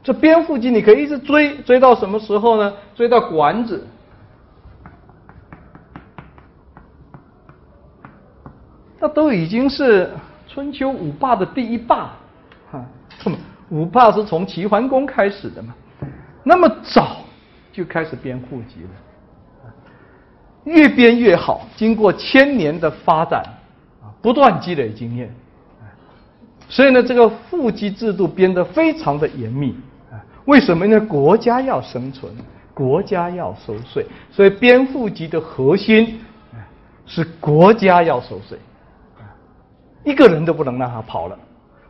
[0.00, 2.72] 这编户籍你可以一直追，追到什么时候呢？
[2.94, 3.84] 追到管子，
[9.00, 10.08] 那都已经是
[10.46, 12.12] 春秋五霸的第一霸，
[12.70, 12.84] 哈，
[13.70, 15.74] 五霸是从齐桓公开始的嘛，
[16.44, 17.16] 那么早
[17.72, 19.72] 就开始编户籍了，
[20.62, 23.42] 越编越好，经过千年的发展，
[24.00, 25.34] 啊，不断积累经验，
[26.68, 29.76] 所以呢，这个户籍制度编得非常的严密。
[30.46, 31.00] 为什么呢？
[31.00, 32.30] 国家要生存，
[32.74, 36.20] 国家要收税，所以编户籍的核心
[37.06, 38.58] 是国家要收税，
[40.04, 41.38] 一个人都不能让他跑了，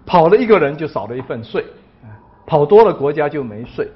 [0.07, 1.65] 跑了一个人就少了一份税，
[2.47, 3.89] 跑多了国家就没税，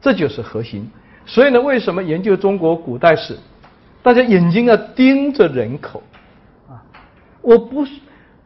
[0.00, 0.88] 这就是核心。
[1.26, 3.36] 所以呢，为什么研究中国古代史，
[4.04, 6.00] 大家眼睛要盯着人口
[6.68, 6.82] 啊？
[7.42, 7.92] 我不是。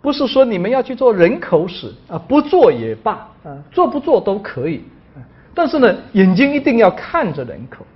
[0.04, 4.84] 不是说你们要去做人口史啊，不做也罢啊，做不做都可以。
[5.54, 7.86] 但是呢，眼睛一定要看着人口。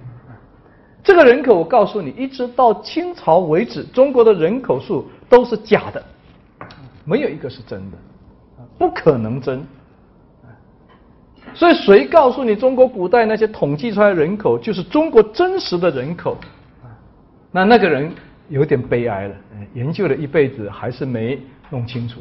[1.05, 6.03] 这个人口，我告诉你，一直到清朝为止，中国的人口数都是假的，
[7.05, 7.99] 没有一个是真的，
[8.79, 9.63] 不可能真。
[11.53, 16.39] 所以，谁告诉你中国古代那些统计出来人口就是中国真实的人口？
[17.53, 18.11] 那那个人
[18.49, 19.35] 有点悲哀了，
[19.75, 21.39] 研究了一辈子还是没。
[21.71, 22.21] 弄清楚，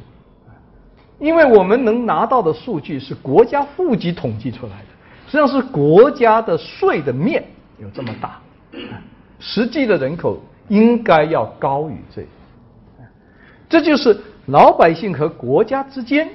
[1.19, 4.87] 因为我们能拿到的数据是国家户籍统计出来的，
[5.25, 7.43] 实际上是国家的税的面
[7.79, 8.41] 有这么大，
[9.39, 10.37] 实际的人口
[10.67, 12.23] 应该要高于这，
[13.69, 16.27] 这就是老百姓和国家之间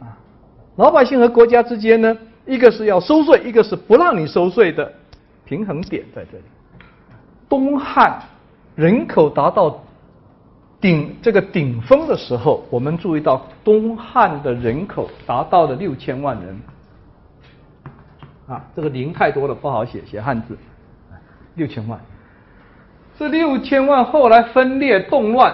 [0.00, 0.16] 啊，
[0.76, 4.90] 老百姓和国家之间呢，一个是要收税，一个是不让你收税的
[5.44, 6.44] 平衡点在这里。
[7.48, 8.22] 东汉
[8.74, 9.82] 人口达到。
[10.80, 16.60] 顶这个顶峰的时候，我们注意到东汉的人口达到了六千万人，
[18.46, 20.56] 啊，这个零太多了，不好写，写汉字，
[21.54, 21.98] 六千万。
[23.18, 25.50] 这六千万后来分裂动乱，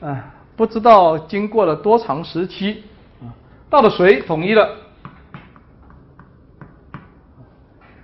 [0.00, 2.82] 啊，不知道经过了多长时期，
[3.22, 3.32] 啊，
[3.70, 4.68] 到了隋统一了，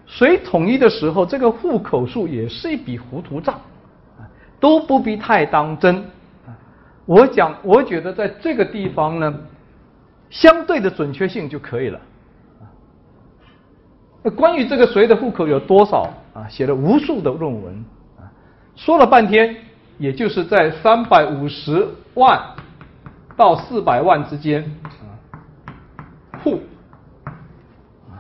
[0.07, 3.61] 隋统一的时候，这个户口数也是一笔糊涂账，
[4.59, 6.03] 都不必太当真。
[7.07, 9.35] 我讲，我觉得在这个地方呢，
[10.31, 12.01] 相对的准确性就可以了。
[14.23, 17.85] 那关于这个谁的户口有多少啊，写了无数的论文
[18.19, 18.25] 啊，
[18.75, 19.55] 说了半天，
[19.99, 22.41] 也就是在三百五十万
[23.37, 25.13] 到四百万之间啊，
[26.43, 26.63] 户
[28.09, 28.17] 啊，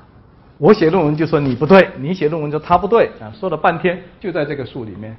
[0.58, 5.16] 我写论文就说你不对，你写论文就他不对啊，说了半天就在这个数里面。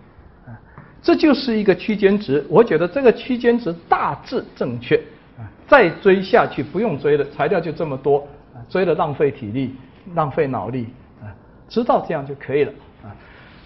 [1.06, 4.95] 这就是一个区间值，我觉得这个区间值大致正确
[5.38, 5.45] 啊。
[5.68, 9.76] 再追下去不用追了，材料就这么多啊，追了浪费体力、
[10.16, 10.88] 浪费脑力
[11.22, 11.30] 啊。
[11.70, 12.72] 知道这样就可以了
[13.03, 13.14] 啊。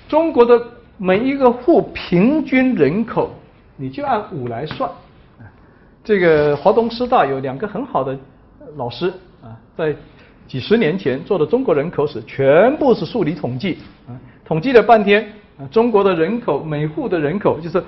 [0.10, 0.62] 中国的
[0.98, 3.32] 每一个户平均人口，
[3.78, 4.90] 你就按五来算
[5.40, 5.48] 啊。
[6.04, 8.20] 这个华东师大有两个很好的
[8.76, 9.08] 老师
[9.42, 9.96] 啊，在
[10.46, 13.78] 几十年前做的中国人口史，全部是数理统计
[14.10, 14.12] 啊，
[14.44, 15.26] 统计了半天。
[15.68, 17.84] 中国的人口每户的人口就是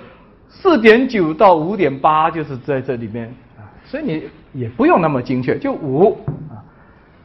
[0.50, 6.18] 四点九到五点八，就是在这里面啊，所以你也不用那么精确，就五
[6.50, 6.60] 啊。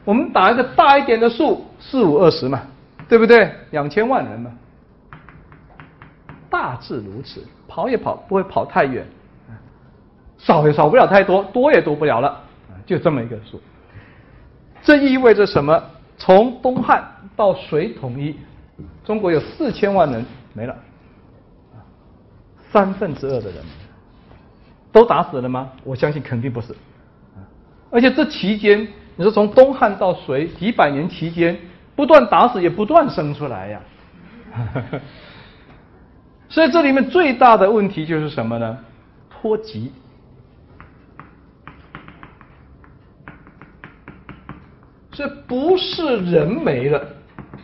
[0.05, 2.61] 我们打一个大一点的数，四五二十嘛，
[3.09, 3.51] 对不对？
[3.71, 4.51] 两千万人嘛，
[6.49, 7.43] 大致如此。
[7.67, 9.05] 跑也跑不会跑太远，
[10.37, 12.41] 少也少不了太多，多也多不了了，
[12.85, 13.61] 就这么一个数。
[14.81, 15.83] 这意味着什么？
[16.17, 18.33] 从东汉到隋统一。
[19.03, 20.25] 中国有四千万人
[20.57, 20.75] 没了，
[22.71, 23.63] 三分之二的人
[24.91, 25.69] 都打死了吗？
[25.83, 26.75] 我相信肯定不是。
[27.91, 31.55] 而且这期间，你说从东汉到隋几百年期间，
[31.95, 33.81] 不断打死也不断生出来呀。
[36.49, 38.79] 所以这里面最大的问题就是什么呢？
[39.29, 39.91] 脱籍，
[45.11, 47.16] 这不是人没了。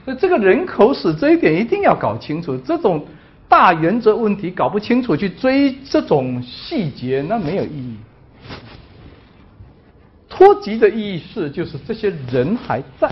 [0.06, 3.06] 所以这个人口史这一点一定要搞清楚，这种
[3.48, 7.98] 大原则问题搞不清楚，去追这种细节那没有意义。
[10.28, 13.10] 脱籍的意义是，就是这些人还在，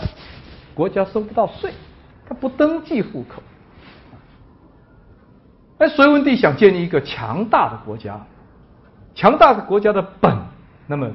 [0.74, 1.72] 国家收不到税，
[2.28, 3.44] 他不登记户口。
[5.78, 8.20] 哎，隋文帝想建立一个强大的国家，
[9.16, 10.36] 强大的国家的本，
[10.88, 11.10] 那么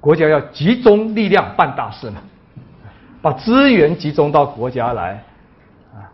[0.00, 2.20] 国家要集中力量办大事嘛，
[3.20, 5.24] 把资源集中到国家来，
[5.94, 6.06] 啊，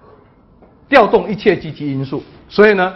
[0.89, 2.95] 调动一切积极因素，所以呢，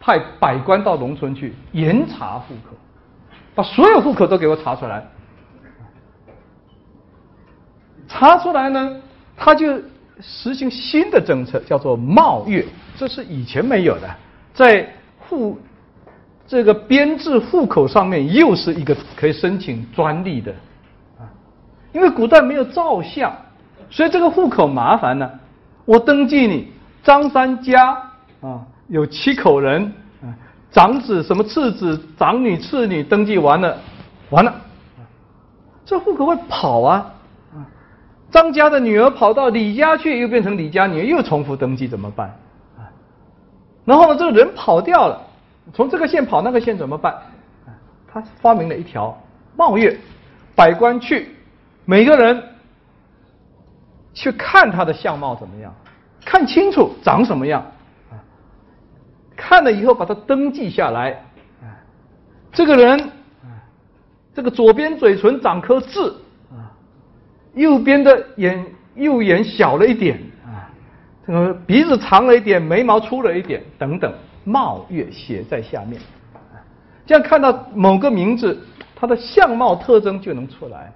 [0.00, 2.76] 派百官到农村去严查户口，
[3.54, 5.06] 把所有户口都给我查出来，
[8.08, 8.96] 查出来呢，
[9.36, 9.80] 他就。
[10.20, 12.66] 实行新的政策，叫做冒月，
[12.96, 14.16] 这是以前没有的，
[14.52, 15.56] 在户
[16.44, 20.52] 这个编制户口上面又是一个可以申请专利的，
[21.92, 23.32] 因为古代没有照相，
[23.90, 25.30] 所以这个户口麻烦呢。
[25.84, 26.70] 我登记你
[27.02, 27.96] 张三家
[28.40, 29.92] 啊，有七口人，
[30.70, 33.76] 长子什么次子、长女、次女登记完了，
[34.30, 34.54] 完了，
[35.86, 37.14] 这户口会跑啊。
[38.30, 42.30] 张家的女儿跑到李家去，又变成李家女儿，又重复登记，怎么办？
[43.86, 45.18] 然后呢，这个人跑掉了，
[45.72, 47.16] 从这个县跑那个县怎么办？
[48.06, 49.18] 他发明了一条
[49.56, 49.98] 冒月，
[50.54, 51.34] 百官去，
[51.90, 52.42] 每个人
[54.12, 55.74] 去看他的相貌怎么样，
[56.22, 57.64] 看清楚长什么样，
[59.34, 61.24] 看了以后把它登记下来，
[62.52, 63.10] 这个人，
[64.34, 66.12] 这个左边嘴唇长颗痣。
[67.54, 70.68] 右边的眼右眼小了一点啊，
[71.26, 74.12] 这个鼻子长了一点，眉毛粗了一点，等等，
[74.44, 75.98] 貌月写在下面，
[77.06, 78.62] 这样看到某个名字，
[78.94, 80.92] 它的相貌特征就能出来，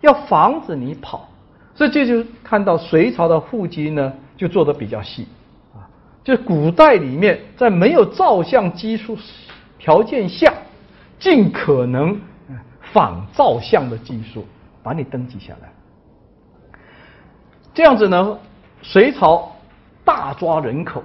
[0.00, 1.28] 要防止你跑，
[1.74, 5.26] 所以这就看到隋朝的户籍呢，就做的比较细。
[5.74, 5.86] 啊，
[6.24, 9.16] 就古代里面在没有照相技术
[9.78, 10.52] 条件下，
[11.18, 12.20] 尽可能
[12.92, 14.46] 仿照相的技术。
[14.80, 15.68] 把你登记下来，
[17.74, 18.38] 这样子呢，
[18.80, 19.52] 隋朝
[20.02, 21.02] 大抓人口，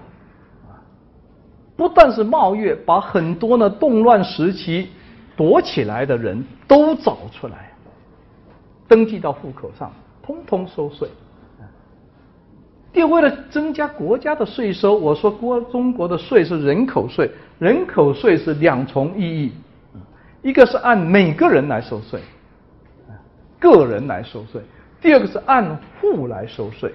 [1.76, 4.90] 不但是冒月，把很多呢动乱时期
[5.36, 7.73] 躲起来的人都找出来，
[8.88, 11.10] 登记到户口上，通通收税。
[12.92, 19.52] 第，为了增加国家的税收，我说国中国的税是人口税，人口税是两重意义，
[20.44, 22.22] 一个是按每个人来收税。
[23.60, 24.62] 个人来收税，
[25.02, 26.94] 第二个是按户来收税，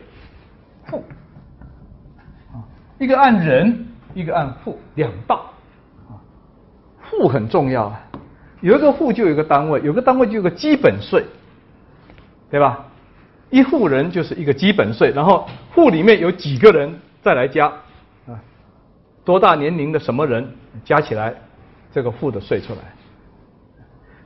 [0.91, 1.03] 户。
[2.53, 2.61] 啊，
[2.99, 5.51] 一个按人，一个按户，两道。
[6.09, 6.21] 啊，
[7.11, 8.01] 户很重要啊，
[8.61, 11.25] 有一个户就有一个单位，有个单位就有个基本税，
[12.51, 12.85] 对吧？
[13.51, 17.67] 一户人就是一个基本税，然后户里面有几个人再来加
[18.27, 18.39] 啊，
[19.25, 20.47] 多大年龄的什么人
[20.85, 21.35] 加起来
[21.93, 22.79] 这个户的税出来，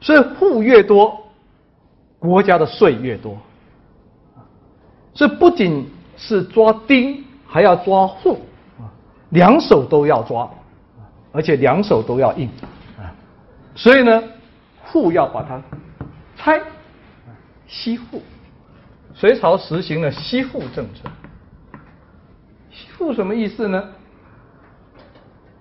[0.01, 1.19] 所以户越多。
[2.19, 3.37] 国家的税越多，
[5.13, 8.41] 所以不仅是抓丁，还要抓户，
[8.79, 8.87] 啊，
[9.31, 10.49] 两手都要抓，
[11.33, 12.49] 而且两手都要硬，
[12.97, 13.11] 啊，
[13.75, 14.23] 所以呢，
[14.85, 15.61] 户要把它
[16.37, 16.63] 拆，
[17.73, 18.23] 息户，
[19.15, 21.11] 隋朝实行了息户政策。
[22.71, 23.83] 息户什么意思呢？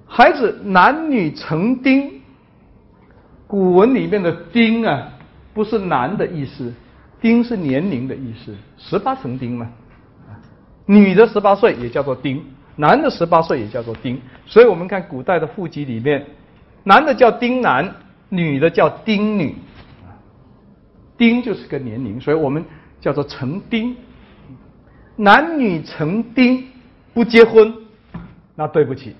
[0.05, 2.21] 孩子男女成丁，
[3.47, 5.07] 古文里面的丁啊。
[5.53, 6.73] 不是男的意思，
[7.19, 9.69] 丁是年龄的意思，十八成丁嘛。
[10.85, 12.43] 女的十八岁也叫做丁，
[12.75, 14.21] 男的十八岁也叫做丁。
[14.45, 16.25] 所以我们看古代的户籍里面，
[16.83, 17.95] 男的叫丁男，
[18.27, 19.55] 女的叫丁女。
[21.21, 22.65] 丁就是个年龄，所以我们
[22.99, 23.95] 叫做成丁。
[25.15, 26.65] 男女成丁
[27.13, 27.71] 不结婚，
[28.55, 29.15] 那对不起，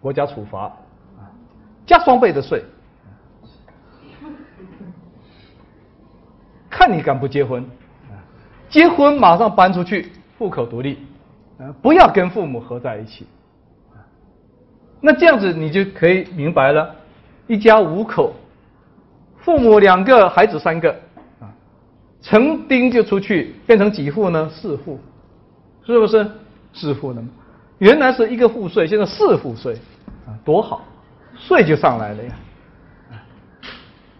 [0.00, 0.72] 国家处罚，
[1.86, 2.64] 加双倍的税。
[6.68, 7.64] 看你敢不结婚，
[8.68, 10.10] 结婚马上搬出去，
[10.40, 10.98] 户口独立，
[11.80, 13.24] 不要跟父母合在一起，
[15.00, 16.96] 那这样子你就可以明白了，
[17.46, 18.34] 一家五口，
[19.36, 21.00] 父母两个，孩子三个，
[22.20, 24.50] 成丁就出去，变成几户呢？
[24.50, 24.98] 四户，
[25.86, 26.30] 是不是
[26.72, 27.22] 四户呢？
[27.78, 29.74] 原来是一个户税，现在四户税，
[30.26, 30.82] 啊，多好，
[31.36, 32.32] 税就上来了呀。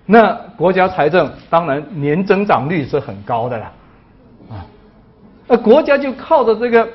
[0.07, 3.73] 那国家财政当然年增长率是很高的啦，
[4.49, 4.65] 啊，
[5.47, 6.89] 那国家就靠着这个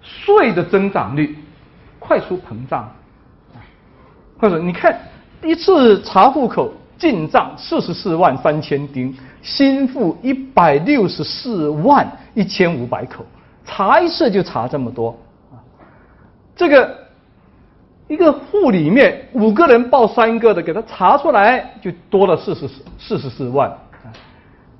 [0.00, 1.36] 税的增长率
[1.98, 2.90] 快速膨胀，
[4.38, 4.98] 或者你看
[5.42, 9.14] 一次查户口进账四十四万三千丁，
[9.46, 13.24] 新户一百六十四万一千五百口，
[13.64, 15.16] 查一次就查这么多，
[15.52, 15.54] 啊，
[16.56, 17.06] 这个。
[18.08, 23.76] 一个户里面五个人报三个的，给他查出来就多了四十四四十四万。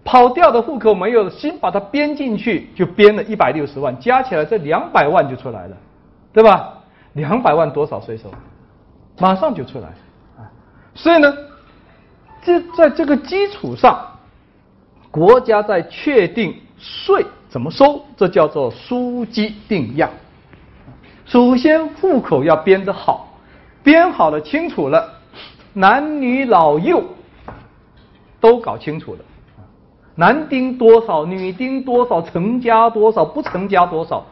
[0.04, 5.76] 跑掉的户口没有新把它编进去，就编了一百六十万，加起来这两百万就出来了，
[6.32, 6.74] 对吧？
[7.14, 8.30] 两百万多少税收？
[9.18, 9.88] 马上就出来
[10.38, 10.46] 啊！
[10.94, 11.34] 所以呢，
[12.44, 14.06] 这在这个基础上，
[15.16, 20.10] 国家在确定税怎么收，这叫做书基定样。
[21.24, 23.26] 首先，户口要编得好，
[23.82, 25.10] 编好了清楚了，
[25.72, 27.02] 男女老幼
[28.38, 29.20] 都搞清楚了。
[30.14, 34.22] 男丁多少，女丁多少，成家多少，不成家多少，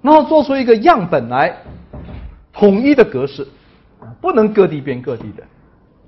[0.00, 1.56] 然后做出一个样本来，
[2.52, 3.44] 统一的格式，
[4.20, 5.42] 不能各地编各地的，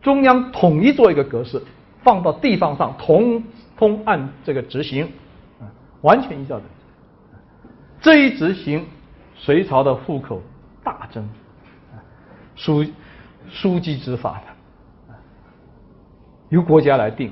[0.01, 1.61] 中央统一做一个格式，
[2.03, 3.43] 放到地方上，统
[3.77, 5.09] 通按这个执行，
[6.03, 6.63] 完全依照的。
[8.01, 8.85] 这一执行，
[9.37, 10.41] 隋朝的户口
[10.83, 11.29] 大增，
[12.57, 12.85] 书
[13.51, 15.15] 书记执法的，
[16.49, 17.31] 由国家来定。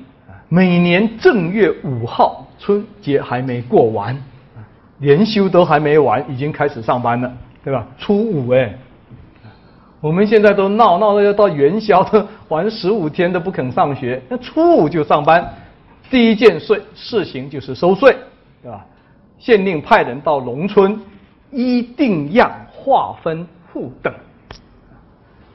[0.51, 4.19] 每年正月五号，春节还没过完，
[4.99, 7.31] 连休都还没完，已经开始上班了，
[7.63, 7.87] 对吧？
[7.99, 8.75] 初五哎，
[10.01, 15.53] 我们现在都闹闹的要到元宵，都玩十五天都不肯上学，那初五就上班。
[16.11, 18.17] 第一件税事情就是收税，
[18.63, 18.87] 对吧？
[19.39, 21.01] 县令派人到农村，
[21.51, 24.13] 一定要划分户等，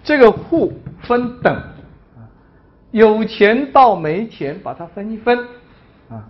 [0.04, 1.62] 这个户分等。
[2.92, 5.36] 有钱到没钱，把它分一分，
[6.10, 6.22] 啊，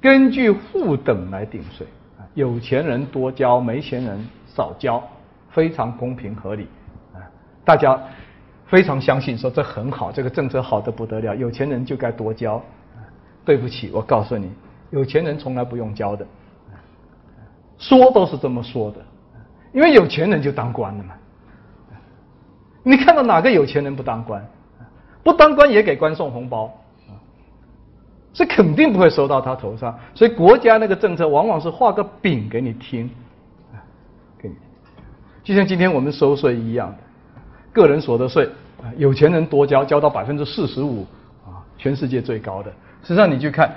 [0.00, 1.86] 根据户等来定税，
[2.18, 5.02] 啊，有钱人多交，没钱人少交，
[5.50, 6.66] 非常公平合理，
[7.64, 8.00] 大家
[8.66, 12.62] 非常相信说这很好，这个政策好的不得了，有钱人就该多交。
[13.44, 14.48] 对不起，我告诉你，
[14.90, 16.24] 有钱人从来不用交的，
[17.76, 18.98] 说都是这么说的，
[19.72, 21.14] 因为有钱人就当官了嘛。
[22.84, 24.44] 你看到哪个有钱人不当官？
[25.24, 26.72] 不当官也给官送红包，
[28.32, 29.98] 是肯定不会收到他头上。
[30.14, 33.10] 所以国家那个政策往往是画个饼给你听，
[34.38, 34.54] 给你，
[35.42, 36.98] 就像今天我们收税一样的，
[37.72, 38.44] 个人所得税
[38.82, 41.06] 啊，有钱人多交，交到百分之四十五，
[41.44, 42.70] 啊，全世界最高的。
[43.02, 43.74] 实际上你去看，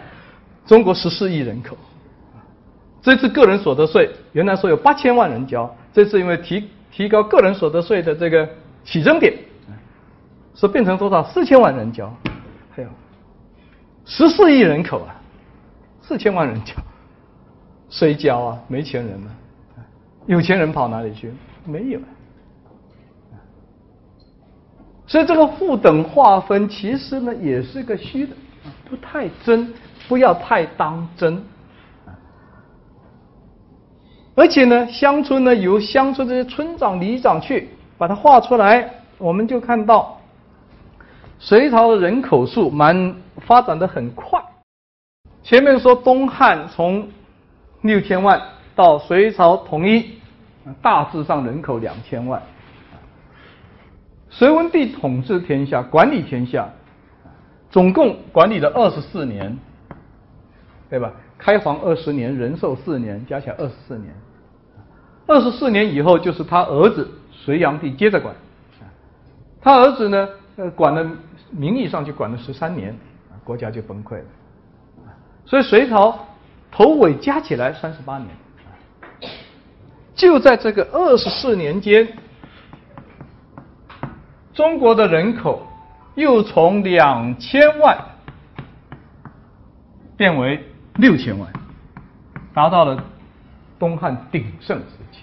[0.66, 1.78] 中国十四亿人口，
[3.02, 8.48] 这次个人所得税原来说有八千万人交，这次因为提提高个人所得税的这个
[8.84, 9.34] 起征点。
[10.56, 11.22] 说变成多少？
[11.22, 12.10] 四千万人交，
[12.72, 12.88] 还有
[14.06, 15.14] 十四亿人口啊，
[16.02, 16.74] 四千万人交，
[17.90, 18.60] 谁交啊？
[18.70, 19.30] 没钱人呢？
[20.28, 21.34] 有钱人跑哪里去？
[21.66, 22.00] 没有。
[25.16, 28.36] 所以这个户等划分其实呢也是个虚的，
[28.90, 29.74] 不太真，
[30.10, 31.42] 不要太当真。
[34.36, 40.20] 而且呢，乡村呢由乡村这些村长、里长去把它画出来，我们就看到。
[41.40, 44.44] 隋朝的人口数蛮发展的很快，
[45.44, 47.08] 前面说东汉从
[47.84, 48.42] 六千万
[48.76, 50.20] 到隋朝统一，
[50.82, 52.42] 大致上人口两千万。
[54.38, 56.70] 隋文帝统治天下，管理天下，
[57.72, 59.58] 总共管理了二十四年，
[60.90, 61.14] 对吧？
[61.38, 64.14] 开皇二十年，仁寿四年，加起来二十四年。
[65.26, 68.36] 二十四年以后，就是他儿子隋炀帝接着管，
[69.62, 70.28] 他儿子呢？
[70.58, 71.10] 呃，管了
[71.52, 72.94] 名义上就管了十三年，
[73.46, 74.26] 国家就崩溃了。
[75.46, 76.28] 所以隋朝
[76.70, 78.30] 头尾加起来三十八年，
[80.14, 82.06] 就在这个二十四年间，
[84.56, 85.62] 中国的人口
[86.16, 87.96] 又从两千万
[90.18, 91.48] 变为六千万，
[92.54, 93.04] 达到了
[93.78, 95.22] 东汉鼎盛时期。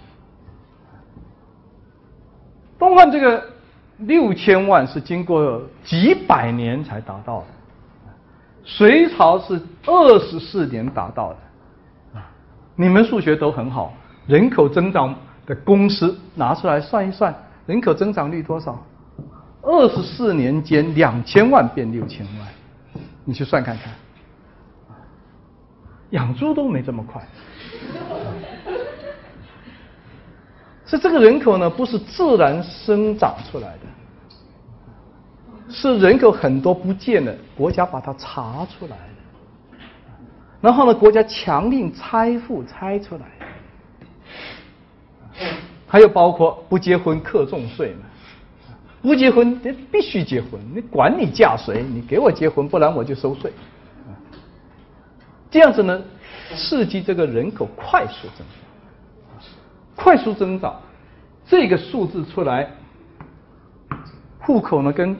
[2.79, 3.51] 东汉这个。
[3.99, 7.47] 六千万是经过几百年才达到的，
[8.65, 12.21] 隋朝是二十四年达到的，
[12.75, 13.93] 你们数学都很好，
[14.27, 15.15] 人口增长
[15.47, 17.33] 的公式拿出来算一算，
[17.67, 18.77] 人口增长率多少？
[19.63, 22.49] 二十四年间两千万变六千万，
[23.25, 23.93] 你去算看看，
[26.11, 27.27] 养猪都没这么快，
[30.85, 33.81] 是这个人口呢，不是自然生长出来的。
[35.75, 39.79] 是人口很多不见了，国家把它查出来了，
[40.61, 43.25] 然后呢，国家强令拆户拆出来，
[45.87, 48.01] 还有包括不结婚克重税嘛，
[49.03, 53.53] 不结婚你必须结婚，你管你嫁谁，你给我结婚，不然我就收税，
[55.51, 56.01] 这样子呢，
[56.55, 59.45] 刺激这个人口快速增长，
[59.97, 60.81] 快速增长，
[61.45, 62.71] 这个数字出来，
[64.39, 65.17] 户口呢跟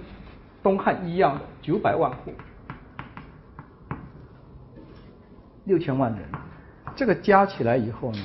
[0.63, 2.33] 东汉一样的九百万户，
[5.65, 6.23] 六千万人，
[6.95, 8.19] 这个加起来以后呢，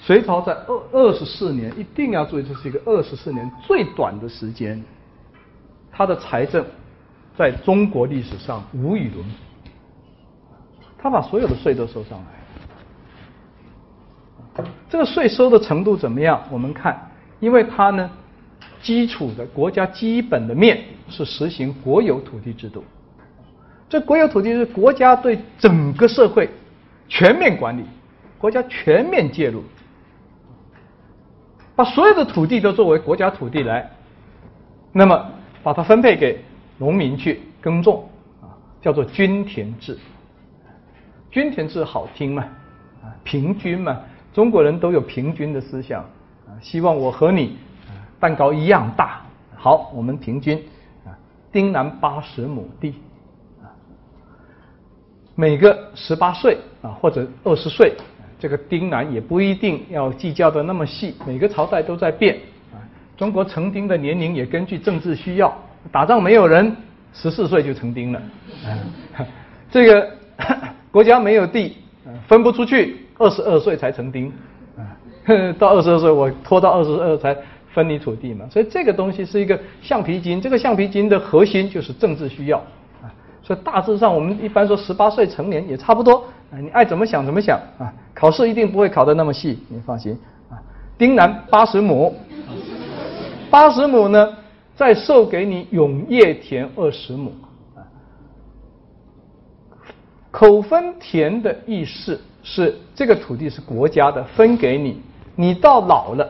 [0.00, 4.82] 隋朝在二二十四年，一定要注意，这是一个二十四年最短的时间，
[5.90, 6.64] 他的财政
[7.36, 9.70] 在中国历史上无与伦比，
[10.96, 12.24] 他把所有的税都收上来。
[14.88, 16.42] 这个税收的程度怎么样？
[16.50, 18.10] 我们看，因为它呢，
[18.80, 22.82] 基础的国家基本的面是实行国有土地制度。
[23.88, 26.50] 这国有土地是国家对整个社会
[27.08, 27.84] 全面管理，
[28.36, 29.62] 国家全面介入，
[31.78, 33.88] 把所有的土地都作为国家土地来，
[34.90, 35.30] 那么
[35.62, 36.42] 把它分配给
[36.76, 38.10] 农民去耕种
[38.42, 38.50] 啊，
[38.82, 39.96] 叫做均田制。
[41.30, 42.42] 均田制好听嘛，
[43.00, 43.96] 啊，平均嘛。
[44.34, 46.02] 中国人都有平均的思想
[46.48, 47.56] 啊，希望我和你
[48.18, 49.20] 蛋糕一样大。
[49.54, 50.60] 好，我们平均
[51.06, 51.14] 啊，
[51.52, 52.96] 丁南八十亩地
[53.62, 53.70] 啊，
[55.36, 57.94] 每个十八岁啊或者二十岁，
[58.38, 61.14] 这个丁南也不一定要计较的那么细。
[61.26, 62.36] 每个朝代都在变
[62.72, 62.76] 啊，
[63.16, 65.56] 中国成丁的年龄也根据政治需要，
[65.90, 66.74] 打仗没有人
[67.12, 68.22] 十四岁就成丁了，
[69.70, 70.10] 这个
[70.92, 71.76] 国家没有地
[72.26, 73.04] 分不出去。
[73.20, 74.32] 二十二岁才成丁，
[74.76, 74.86] 啊，
[75.58, 77.36] 到二十二岁我拖到二十二才
[77.74, 82.58] 分你土地嘛，所以这个东西是一个橡皮筋，这个橡皮筋的核心就是政治需要，
[83.02, 83.10] 啊，
[83.42, 90.18] 所以大致上我们一般说十八岁成年也差不多，你爱怎么想怎么想啊，考试一定不会考得那么细，你放心，
[90.50, 90.56] 啊，
[90.96, 92.14] 丁南八十亩，
[93.50, 94.36] 八十亩呢
[94.74, 97.32] 再授给你永业田二十亩，
[97.74, 97.82] 啊，
[100.30, 102.20] 口分田的意思。
[102.44, 105.02] 是这个土地是国家的，分给你，
[105.34, 106.26] 你到老了，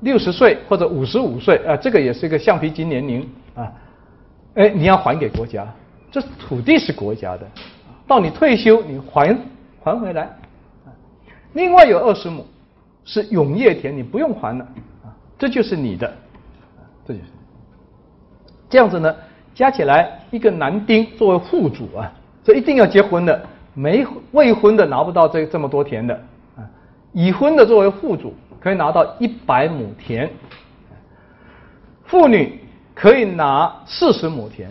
[0.00, 3.72] 六十岁或者五十五岁啊，这个也是一个橡皮筋年龄啊，
[4.54, 5.66] 哎，你要还给国家，
[6.12, 7.46] 这土地是国家的，
[8.06, 9.36] 到你退休你还
[9.86, 10.28] 还回来，
[11.52, 12.44] 另外有二十亩
[13.04, 14.64] 是永业田，你不用还了。
[15.04, 16.12] 啊，这就是你的，
[17.06, 17.26] 这就是。
[18.68, 19.14] 这样子呢，
[19.54, 22.12] 加起来一个男丁作为户主啊，
[22.42, 23.40] 这一定要结婚的。
[23.74, 26.14] 没未婚的拿不到这这么多田的。
[26.56, 26.66] 啊，
[27.12, 30.28] 已婚的作为户主可以拿到一百亩田，
[32.06, 32.58] 妇女
[32.92, 34.68] 可以拿四十亩田，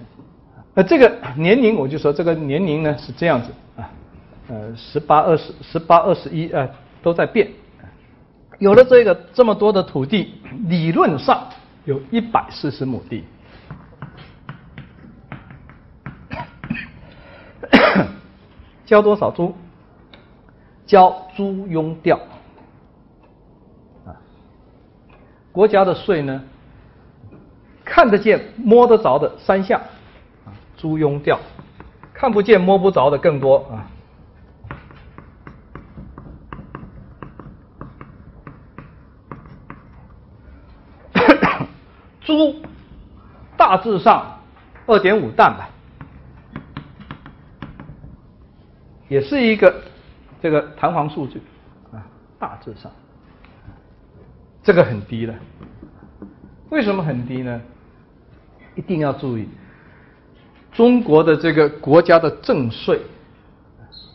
[0.74, 3.49] 那，这个年龄我就说这个年龄呢是这样子，
[4.47, 6.69] 呃，十八二十十八二十一啊
[7.01, 7.51] 都在变，
[8.59, 10.35] 有了这个这么多的土地，
[10.67, 11.49] 理论上
[11.85, 13.23] 有一百四十亩地。
[18.85, 19.55] 交多少租？
[20.85, 22.19] 交租庸调
[24.05, 24.13] 啊！
[25.51, 26.43] 国家的税呢，
[27.83, 29.81] 看得见、摸得着的三项
[30.45, 31.37] 啊，租庸调；
[32.13, 33.89] 看不见、摸不着的更多啊。
[42.26, 42.55] 猪
[43.55, 44.38] 大致上
[44.86, 45.69] 二点五担吧。
[49.07, 49.84] 也是一个
[50.41, 51.39] 这个弹簧数据
[51.93, 52.03] 啊，
[52.39, 52.91] 大致上
[54.63, 55.36] 这个很低了。
[56.69, 57.61] 为什么很低呢？
[58.73, 59.47] 一定要注意，
[60.73, 62.99] 中国的这个国家的正税，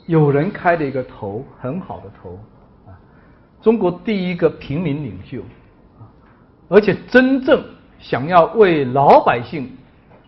[0.06, 2.38] 有人开了一个头，很好的头
[2.86, 2.92] 啊，
[3.62, 5.40] 中国第一个平民领袖，
[6.68, 7.64] 而且真正
[8.00, 9.70] 想要为老百姓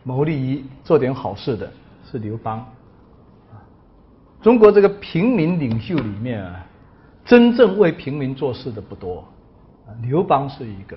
[0.05, 1.71] 谋利益、做点好事的
[2.11, 2.65] 是刘邦。
[4.41, 6.67] 中国这个平民领袖里面啊，
[7.25, 9.25] 真正为平民做事的不多，
[10.03, 10.97] 刘邦是一个。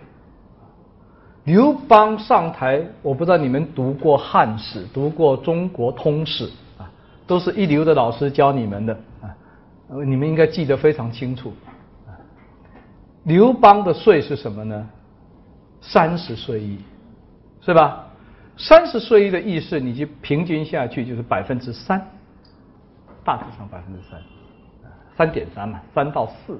[1.43, 6.49] 刘邦上台，我不知道你们读过汉史、读过中国通史
[6.79, 6.89] 啊，
[7.27, 9.29] 都是一流的老师教你们的啊，
[10.03, 11.53] 你们应该记得非常清楚。
[13.25, 14.89] 刘邦的税是什么呢？
[15.87, 16.79] 三十税一，
[17.61, 18.07] 是吧？
[18.57, 22.01] 三十税一的意思，你就平均下去就是百分之三。
[23.23, 24.19] 大致上百分之三，
[25.17, 26.59] 三点三嘛，三到四。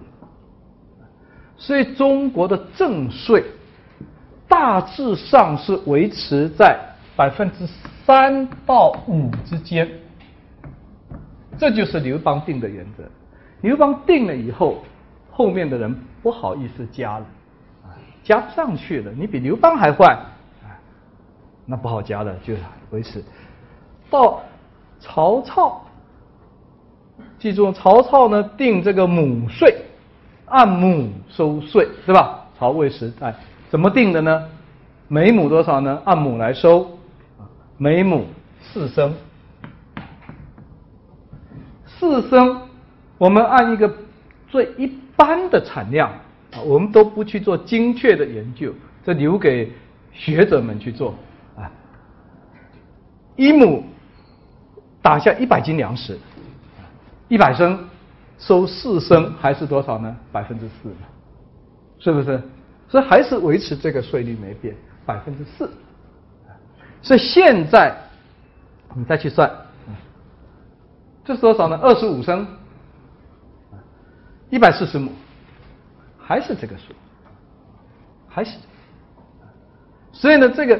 [1.57, 3.43] 所以中国的正税
[4.47, 6.77] 大致上是维持在
[7.15, 7.65] 百分之
[8.06, 9.89] 三到五之间，
[11.57, 13.03] 这就是刘邦定的原则。
[13.61, 14.84] 刘邦定了以后，
[15.31, 17.26] 后面的人不好意思加了，
[18.26, 19.11] 加不上去了。
[19.15, 20.19] 你比刘邦还坏，
[21.65, 23.23] 那不好加了，就是维持。
[24.10, 24.41] 到
[24.99, 25.81] 曹操。
[27.39, 29.73] 记住，曹操呢定这个亩税，
[30.45, 32.41] 按亩收税，对吧？
[32.57, 33.34] 曹魏时代
[33.69, 34.49] 怎么定的呢？
[35.07, 36.02] 每亩多少呢？
[36.06, 36.97] 按亩来收，
[37.77, 38.26] 每亩
[38.60, 39.14] 四升，
[41.85, 42.61] 四升
[43.18, 43.93] 我们按一个
[44.47, 46.11] 最一般的产量
[46.64, 48.73] 我们都不去做精确的研究，
[49.03, 49.72] 这留给
[50.11, 51.15] 学者们去做
[51.57, 51.69] 啊。
[53.36, 53.84] 一亩
[55.02, 56.18] 打下一百斤粮食，
[57.27, 57.88] 一百升
[58.38, 60.15] 收四升，还是多少呢？
[60.32, 60.94] 百分之四，
[61.99, 62.41] 是不是？
[62.88, 64.76] 所以还是维持这个税率没变，
[65.06, 65.69] 百分之四。
[67.02, 67.95] 所以现在
[68.90, 69.52] 我们再去算，
[71.23, 71.77] 这是多少呢？
[71.82, 72.48] 二十五升，
[74.49, 75.11] 一百四十亩，
[76.26, 76.93] 还是这个数，
[78.27, 78.57] 还是。
[80.11, 80.80] 所以呢，这个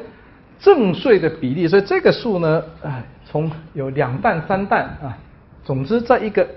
[0.58, 5.18] 正税的比例，所以这个数呢，哎，从有两担三担啊，
[5.64, 6.48] 总之在一个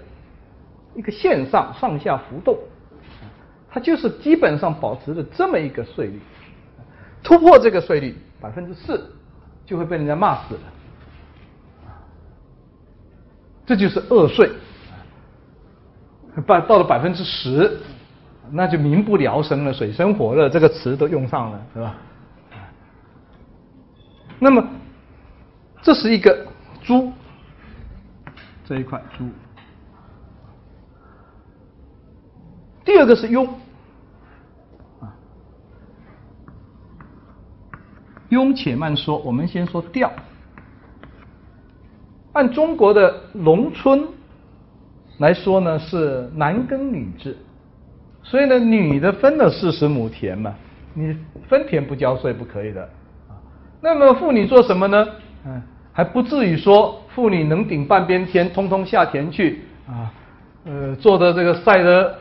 [0.94, 2.56] 一个线上上下浮动。
[3.70, 6.18] 它就是基本上保持着这么一个税率，
[7.22, 9.12] 突破这个税率百分之四，
[9.66, 10.60] 就会被人家骂死了。
[13.66, 14.50] 这就是恶税，
[16.46, 17.78] 百到了百分之十，
[18.50, 21.94] 那就民不聊生了，水深火热这个词都用上了，是吧？
[24.38, 24.64] 那么
[25.82, 26.46] 这是一个
[26.82, 27.12] 猪
[28.64, 29.24] 这一块猪。
[32.84, 33.46] 第二个是庸，
[35.00, 35.12] 啊，
[38.30, 40.10] 庸且慢说，我们先说调。
[42.32, 44.06] 按中国的农村
[45.18, 47.36] 来说呢，是男耕女织，
[48.22, 50.54] 所以呢，女的分了四十亩田嘛，
[50.94, 51.16] 你
[51.48, 52.82] 分田不交税不可以的
[53.28, 53.36] 啊。
[53.80, 55.06] 那么妇女做什么呢？
[55.46, 55.62] 嗯，
[55.92, 60.12] 还不至于说妇女能顶半边天，通通下田去啊，
[60.64, 62.18] 呃，做的这个晒的。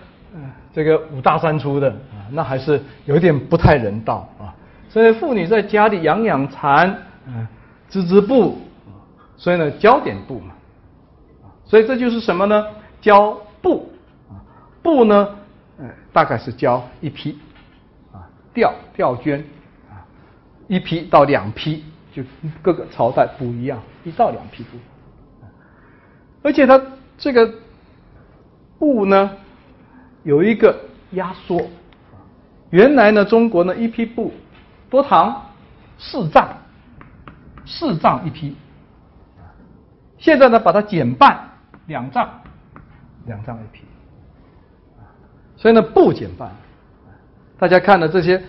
[0.73, 4.53] 这个五大三粗的啊，那还是有点不太人道啊。
[4.87, 6.95] 所以妇女在家里养养蚕，
[7.25, 7.47] 嗯，
[7.89, 8.59] 织织布，
[9.37, 10.53] 所以呢，交点布嘛。
[11.65, 12.63] 所以这就是什么呢？
[13.01, 13.91] 交布
[14.29, 14.37] 啊，
[14.83, 15.29] 布呢，
[16.17, 17.37] 大概是交一批
[18.11, 19.43] 啊，调调绢
[19.87, 20.01] 啊，
[20.67, 22.23] 一批到两批，就
[22.63, 24.79] 各个朝代不一样，一到两批布。
[26.41, 26.81] 而且它
[27.19, 27.53] 这个
[28.79, 29.29] 布呢。
[30.23, 30.77] 有一个
[31.11, 31.69] 压缩，
[32.69, 34.33] 原来呢，中国呢一批布
[34.89, 35.41] 多长
[35.97, 36.49] 四丈，
[37.65, 38.57] 四丈一批，
[40.17, 41.47] 现在呢把它减半，
[41.85, 42.29] 两丈，
[43.25, 43.85] 两丈一批，
[45.57, 46.49] 所以呢不减半，
[47.59, 48.41] 大家看了这些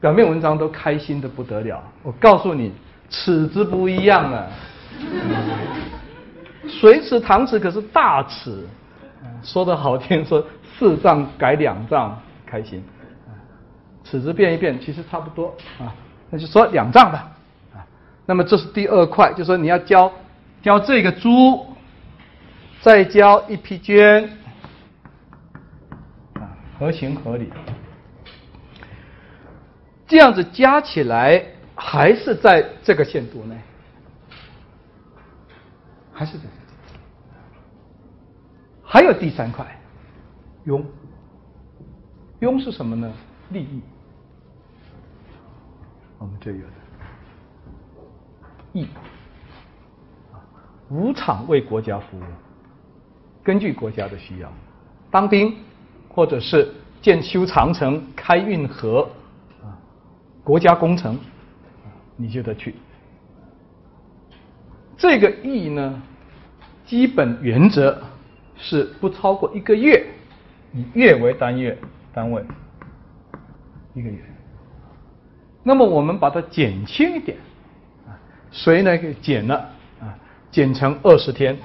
[0.00, 1.82] 表面文章都开心的不得了。
[2.02, 2.72] 我告诉你，
[3.10, 4.50] 尺子不一样了，
[6.68, 8.66] 水尺、搪尺可是大尺，
[9.42, 10.42] 说的好听说。
[10.78, 12.82] 四丈改两丈，开心，
[14.02, 15.92] 尺子变一变，其实差不多啊，
[16.30, 17.30] 那就说两丈吧，
[17.74, 17.84] 啊，
[18.24, 20.10] 那么这是第二块，就说你要交
[20.62, 21.66] 交这个猪，
[22.80, 24.26] 再交一批绢，
[26.80, 27.52] 合情合理，
[30.06, 31.44] 这样子加起来
[31.74, 33.54] 还是在这个限度内，
[36.10, 36.44] 还是在，
[38.82, 39.78] 还有第三块。
[40.64, 40.82] 庸，
[42.40, 43.12] 庸是什么呢？
[43.50, 43.82] 利益。
[46.16, 46.72] 我们这有的
[48.72, 48.88] 义，
[50.88, 52.22] 无偿为国家服务，
[53.44, 54.50] 根据国家的需要，
[55.10, 55.54] 当兵，
[56.10, 56.70] 或者是
[57.00, 59.08] 建修长城、开运河，
[59.62, 59.72] 啊，
[60.44, 61.18] 国家工程，
[62.16, 62.74] 你就得去。
[64.98, 66.02] 这个义呢，
[66.84, 67.98] 基本原则
[68.56, 70.06] 是不超过一个月。
[70.72, 71.76] 以月为单月
[72.14, 72.44] 单位，
[73.92, 74.18] 一个月。
[75.64, 77.36] 那么我们把它减轻一点，
[78.06, 78.14] 啊，
[78.52, 78.96] 谁呢？
[78.96, 79.56] 给减了
[80.00, 80.14] 啊？
[80.52, 81.58] 减成二十天，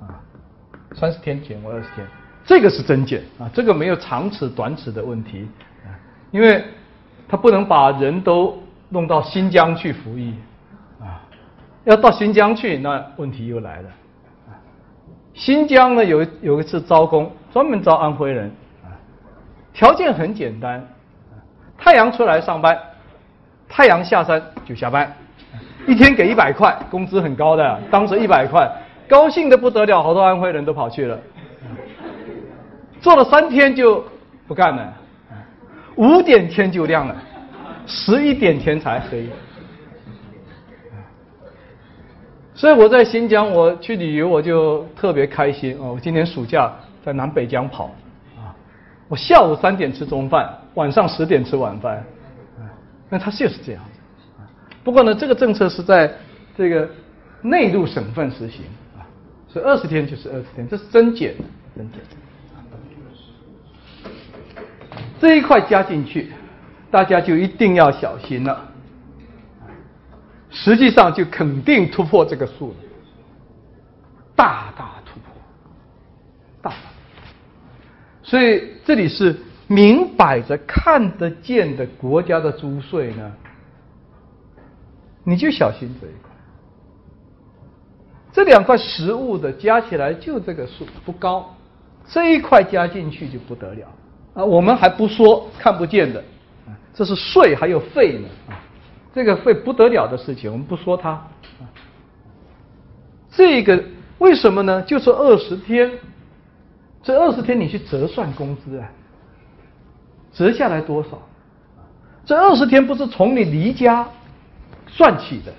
[0.00, 0.18] 啊，
[0.96, 2.04] 三十天减为二十天，
[2.44, 5.48] 这个是真减啊，这个没有长尺短尺的问题
[5.84, 5.88] 啊，
[6.30, 6.62] 因为
[7.26, 10.34] 他不能把人都弄到新疆去服役
[11.00, 11.24] 啊，
[11.84, 13.88] 要到新疆去，那问题又来了。
[15.32, 18.52] 新疆呢有有一次招工，专门招安徽人，
[18.84, 18.92] 啊，
[19.72, 20.86] 条件很简单，
[21.76, 22.78] 太阳出来上班，
[23.68, 25.12] 太阳下山就下班，
[25.88, 28.70] 一天给一百块，工资很高的，当时一百块，
[29.08, 31.18] 高兴的不得了，好多安徽人都跑去了，
[33.04, 34.02] 做了三天就
[34.48, 34.94] 不干了，
[35.96, 37.14] 五点天就亮了，
[37.86, 39.28] 十一点天才黑。
[42.54, 45.92] 所以我在新疆，我去旅游我就特别开心哦。
[45.92, 46.72] 我今年暑假
[47.04, 47.94] 在南北疆跑，
[48.38, 48.56] 啊，
[49.06, 52.02] 我下午三点吃中饭，晚上十点吃晚饭，
[53.10, 53.84] 那他就是这样。
[54.82, 56.10] 不过呢，这个政策是在
[56.56, 56.88] 这个
[57.42, 58.64] 内陆省份实行
[58.96, 59.04] 啊，
[59.46, 61.34] 所以二十天就是二十天，这是增减，
[61.76, 62.00] 增减。
[65.20, 66.32] 这一块加进去，
[66.90, 68.70] 大家就一定要小心了。
[70.50, 72.76] 实际上就肯定突破这个数了，
[74.36, 75.32] 大大突破，
[76.62, 76.72] 大。
[78.22, 79.36] 所以这里是
[79.66, 83.32] 明摆着看得见的国家的租税呢，
[85.24, 86.30] 你就小心这一块。
[88.32, 91.54] 这两块实物的加起来就这个数不高，
[92.06, 93.88] 这一块加进去就不得了
[94.34, 94.44] 啊！
[94.44, 96.22] 我们还不说看不见的，
[96.92, 98.28] 这是税还有费呢！
[99.14, 101.22] 这个费不得了的事情，我们不说它。
[103.30, 103.82] 这个
[104.18, 104.82] 为什么呢？
[104.82, 105.90] 就是二十天，
[107.02, 108.90] 这二十天你去折算工资啊，
[110.32, 111.10] 折下来多少？
[112.24, 114.08] 这二十天不是从你离家
[114.86, 115.52] 算起的，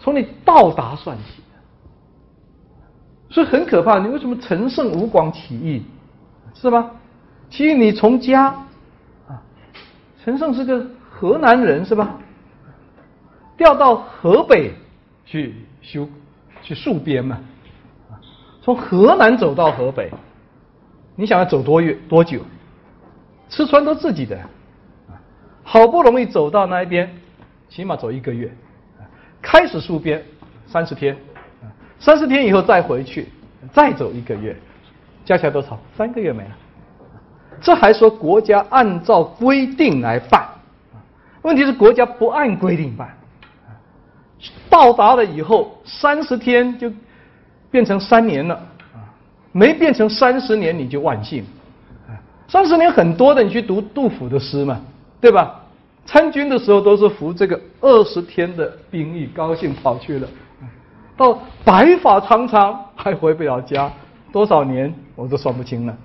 [0.00, 3.98] 从你到达算起的，所以很可怕。
[3.98, 5.84] 你为什么陈胜吴广起义
[6.54, 6.90] 是吧？
[7.56, 8.54] 其实你从家
[9.26, 9.40] 啊，
[10.22, 12.18] 陈胜是个河南人是吧？
[13.56, 14.74] 调到河北
[15.24, 16.06] 去修
[16.62, 17.40] 去戍边嘛，
[18.60, 20.10] 从河南走到河北，
[21.14, 22.42] 你想要走多远多久？
[23.48, 24.38] 吃穿都自己的，
[25.62, 27.10] 好不容易走到那一边，
[27.70, 28.54] 起码走一个月，
[29.40, 30.22] 开始戍边
[30.66, 31.16] 三十天，
[31.98, 33.28] 三十天以后再回去，
[33.72, 34.54] 再走一个月，
[35.24, 35.80] 加起来多少？
[35.96, 36.50] 三个月没了。
[37.60, 40.46] 这还说国家按照规定来办，
[41.42, 43.16] 问题是国家不按规定办。
[44.68, 46.92] 到达了以后，三十天就
[47.70, 48.60] 变成三年了，
[49.52, 51.44] 没变成三十年你就万幸，
[52.46, 54.80] 三十年很多的，你去读杜甫的诗嘛，
[55.20, 55.62] 对吧？
[56.04, 60.28] 参军的时候都是服这个二十天的兵役，高兴跑去了，
[61.16, 63.90] 到白发苍苍还回不了家，
[64.30, 65.96] 多少年我都算不清了，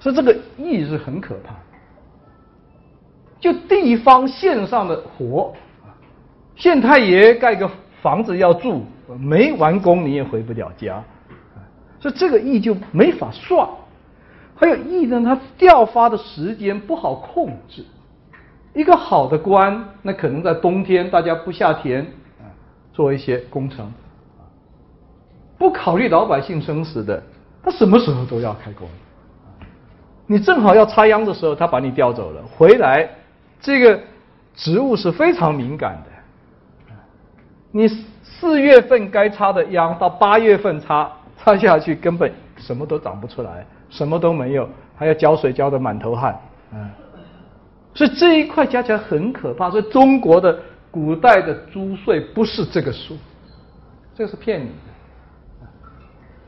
[0.00, 1.54] 所以这个义是很可怕，
[3.40, 5.52] 就地方线上的活。
[6.54, 7.70] 县太爷盖个
[8.02, 8.82] 房子要住，
[9.18, 11.02] 没完工你也回不了家，
[12.00, 13.68] 所以这个役就没法算。
[14.56, 17.84] 还有役呢，他调发的时间不好控制。
[18.74, 22.06] 一个好的官，那可能在冬天大家不下田，
[22.92, 23.92] 做一些工程，
[25.56, 27.22] 不考虑老百姓生死的，
[27.62, 28.88] 他什么时候都要开工。
[30.30, 33.08] 你正好要插秧的时候，他把你调走了，回来
[33.60, 33.98] 这个
[34.54, 36.10] 植物是非常敏感的。
[37.72, 37.88] 你
[38.22, 46.38] 四月份该插的秧，到八月份插插下去，根本什么都长不出来，什么都没有，还要浇水浇的满头汗，
[46.74, 46.90] 嗯，
[47.94, 49.70] 所以这一块加起来很可怕。
[49.70, 50.58] 所以中国的
[50.90, 53.16] 古代的租税不是这个数，
[54.14, 54.68] 这个是骗你。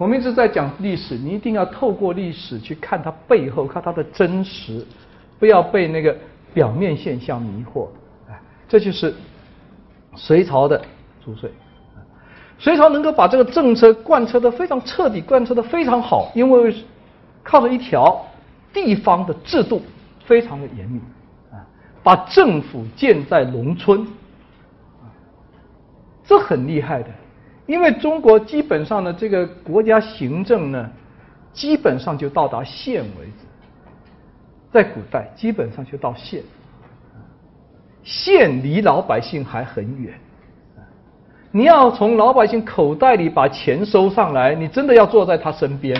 [0.00, 4.82] 我们一直在讲历史，你一定要透过历史去看它背后，看它的真实，
[5.38, 6.16] 不要被那个
[6.54, 7.86] 表面现象迷惑。
[8.26, 9.14] 哎，这就是
[10.16, 10.80] 隋朝的。
[11.22, 11.52] 租税，
[12.58, 16.74] 隋朝能够把这个政策贯彻的非常彻底，贯彻的非常好，因为
[17.42, 18.24] 靠着一条
[18.72, 19.82] 地方的制度
[20.24, 20.98] 非常的严密
[21.52, 21.60] 啊，
[22.02, 24.06] 把政府建在农村，
[26.24, 27.10] 这很厉害的，
[27.70, 30.90] 因为中国基本上的这个国家行政呢，
[31.52, 33.46] 基本上就到达县为止，
[34.72, 36.42] 在古代基本上就到县，
[38.02, 40.12] 县离老百姓还很远。
[41.52, 45.96] 你要从老百姓口袋里把钱收上来，你真的要坐在他身边，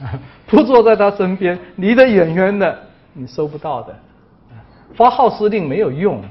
[0.46, 2.78] 不坐在他身边，离得远远的，
[3.14, 3.98] 你收不到的。
[4.94, 6.22] 发号施令没有用，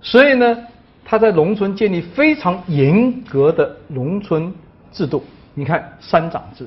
[0.00, 0.66] 所以呢，
[1.06, 4.52] 他在农村建立非常严格的农村
[4.90, 5.22] 制度。
[5.54, 6.66] 你看三长制，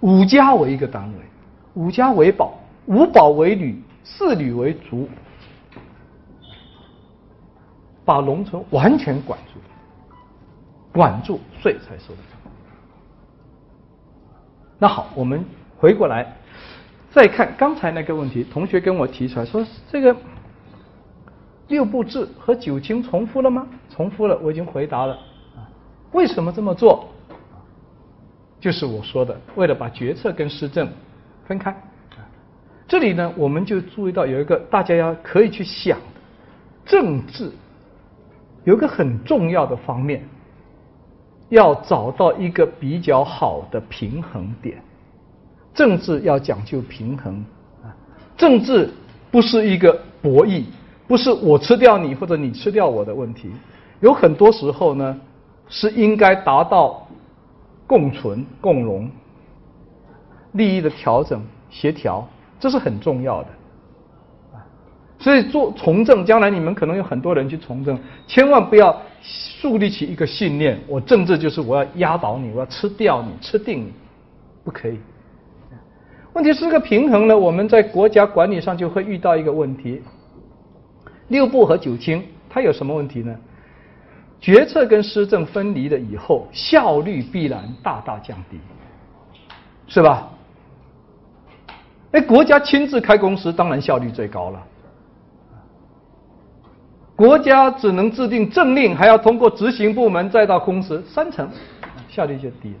[0.00, 1.18] 五家为一个单位，
[1.72, 2.52] 五家为保，
[2.86, 5.08] 五保为旅，四旅为卒。
[8.04, 9.60] 把农村完全管住，
[10.92, 12.38] 管住税才收得上。
[14.78, 15.44] 那好，我们
[15.78, 16.36] 回过来
[17.12, 20.14] 再看刚才那个问题，同学跟我提出来说，这个
[21.72, 23.66] 六部制和九卿重复了吗？
[23.88, 25.18] 重复了，我已经回答了。
[26.12, 27.08] 为什么这么做？
[28.60, 30.86] 就是我说的，为了把决策跟施政
[31.46, 31.74] 分开。
[32.86, 36.04] 这里呢，我们就注意到有一个大家要可以去想的
[36.84, 37.50] 政治。
[38.64, 40.22] 有个很重要的方面，
[41.48, 44.76] 要找到一个比较好的平衡点。
[45.72, 47.42] 政治要讲究平衡
[47.82, 47.96] 啊，
[48.36, 48.90] 政治
[49.30, 50.64] 不是一个博弈，
[51.06, 53.50] 不是我吃掉你或者你吃掉我的问题。
[54.00, 55.20] 有很多时候呢，
[55.68, 57.06] 是应该达到
[57.86, 59.10] 共存共荣、
[60.52, 62.26] 利益的调整协调，
[62.58, 63.48] 这是很重要的。
[65.18, 67.96] 所以做从政，将来你们可能有很多人去从政，
[68.26, 73.92] 千万不要树立起一个信念：我政治就是我要压倒你，我要吃掉你，吃定你，
[74.64, 74.98] 不可以。
[76.32, 80.02] 问题是个平衡呢，我们在国家管理上就会遇到一个问题：
[81.32, 83.34] 六部和九卿，它有什么问题呢？
[84.40, 88.60] 决策跟施政分离了以后，效率必然大大降低，
[89.88, 90.28] 是吧？
[92.12, 94.62] 哎，国家亲自开公司，当然效率最高了。
[97.14, 101.48] 国家只能制定政令，还要通过执行部门再到公司，三层，
[102.08, 102.74] 效率就低。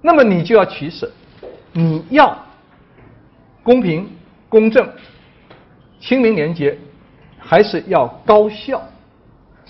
[0.00, 1.10] 那么你就要取舍，
[1.72, 2.36] 你要
[3.62, 4.08] 公平、
[4.48, 4.88] 公正、
[6.04, 6.76] 清明廉洁，
[7.38, 8.82] 还是要高效？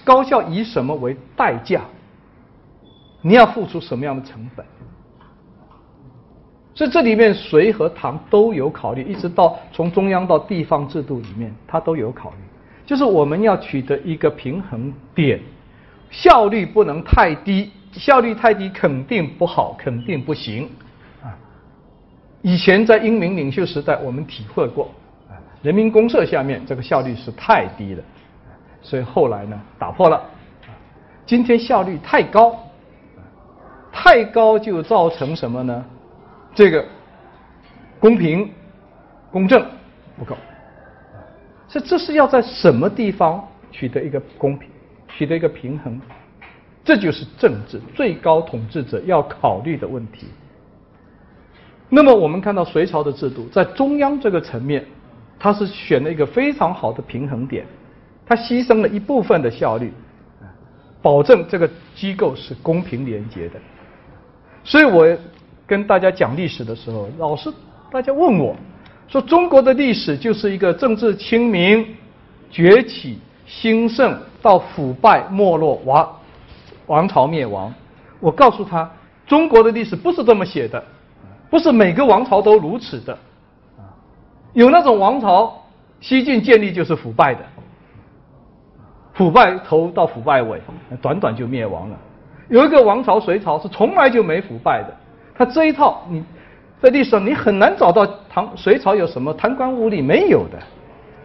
[0.02, 1.82] 高效以什么为代价？
[3.22, 4.66] 你要付出什么样的成本？
[6.74, 12.36] 所以这里面隋和唐都有考虑，一直到从中央到地方制度里面，它都有考虑。
[12.84, 15.40] 就是我们要取得一个平衡点，
[16.10, 20.68] 效率不能太低，效率太低肯定不好，肯定不行。
[21.22, 21.30] 啊，
[22.42, 24.90] 以前在英明领袖时代，我们体会过，
[25.64, 28.04] 人民公社下面这个效率是太低了，
[28.82, 30.22] 所以后来呢打破了。
[31.24, 32.54] 今天效率太高，
[33.90, 35.82] 太高就造成什么呢？
[36.54, 36.84] 这个
[37.98, 38.52] 公平、
[39.32, 39.66] 公正
[40.18, 40.36] 不够，
[41.66, 43.42] 这这是要在什么地方
[43.72, 44.68] 取得一个公平、
[45.08, 45.98] 取得一个平衡？
[46.84, 50.26] 这就是政治最高统治者要考虑的问题。
[51.88, 54.84] 那么我们看到隋朝的制度，在中央这个层面，
[55.38, 57.64] 它是选了一个非常好的平衡点，
[58.26, 59.92] 它牺牲了一部分的效率，
[61.00, 63.60] 保证这个机构是公平廉洁的。
[64.62, 65.16] 所以我。
[65.66, 67.50] 跟大家讲历史的时候，老是
[67.90, 68.54] 大家问我，
[69.08, 71.86] 说中国的历史就是一个政治清明、
[72.50, 76.20] 崛起、兴盛到腐败、没落、王
[76.84, 77.72] 王朝灭亡。
[78.20, 78.90] 我告诉他，
[79.26, 80.84] 中国的历史不是这么写的，
[81.48, 83.18] 不是每个王朝都如此的。
[84.54, 85.52] 有那种王朝，
[86.00, 87.40] 西晋建立就是腐败的，
[89.12, 90.60] 腐败头到腐败尾，
[91.02, 91.96] 短短就灭亡了。
[92.48, 94.94] 有一个王朝隋朝是从来就没腐败的。
[95.36, 96.24] 他这一套，你
[96.80, 100.58] 在历史上你很难找到唐隋朝有什么贪官污吏没有的，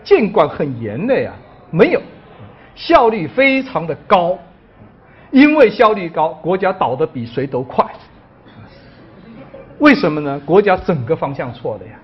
[0.04, 1.32] 监管很严的呀，
[1.70, 2.02] 没有，
[2.74, 4.40] 效率非常的高，
[5.30, 7.86] 因为效率高，国家倒的比谁都快。
[9.78, 10.42] 为什么呢？
[10.46, 11.99] 国家整个方向错了呀。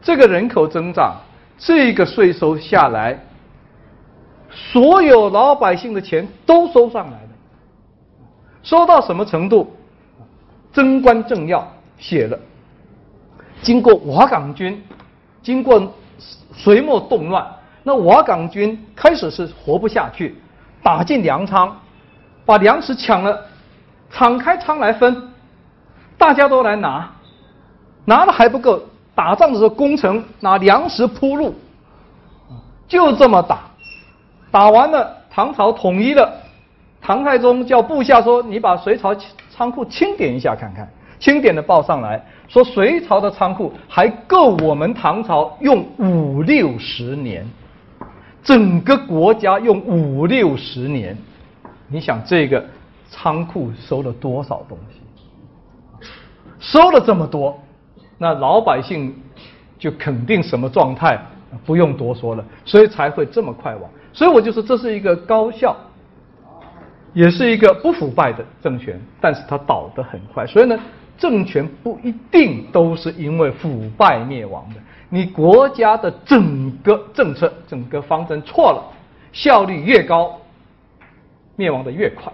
[0.00, 1.16] 这个人口增长，
[1.58, 3.18] 这个税收下来，
[4.50, 7.28] 所有老百姓的钱都收上来了，
[8.62, 9.74] 收到什么程度？
[10.72, 11.66] 贞观政要
[11.98, 12.38] 写了，
[13.62, 14.80] 经过瓦岗军，
[15.42, 15.92] 经过
[16.52, 17.44] 隋末动乱，
[17.82, 20.36] 那瓦岗军开始是活不下去，
[20.82, 21.76] 打进粮仓，
[22.44, 23.44] 把粮食抢了，
[24.10, 25.32] 敞开仓来分，
[26.16, 27.10] 大家都来拿，
[28.04, 28.82] 拿了还不够，
[29.18, 31.52] 打仗的时候攻城拿粮食铺路，
[32.86, 33.62] 就这么打，
[34.48, 36.32] 打完了唐朝统一了，
[37.00, 39.12] 唐太宗叫部下说：“你把隋朝。”
[39.50, 40.88] 仓库清点一下看看，
[41.18, 47.44] 清点的报上来说，隋朝的仓库还够我们唐朝用五六十年，
[48.44, 51.18] 整个国家用五六十年，
[51.88, 52.64] 你想这个
[53.10, 56.06] 仓库收了多少东西？
[56.60, 57.58] 收了这么多，
[58.18, 59.14] 那老百姓
[59.78, 61.18] 就肯定什么状态？
[61.64, 63.90] 不用多说了，所以才会这么快亡。
[64.12, 65.74] 所以我就说这是一个高效。
[67.14, 70.46] 也是一个不腐败的政权，但是它倒得很快。
[70.46, 70.78] 所以呢，
[71.16, 74.80] 政权不一定都是因为腐败灭亡的。
[75.08, 78.84] 你国家的整个政策、整个方针错了，
[79.32, 80.38] 效率越高，
[81.56, 82.30] 灭亡的越快。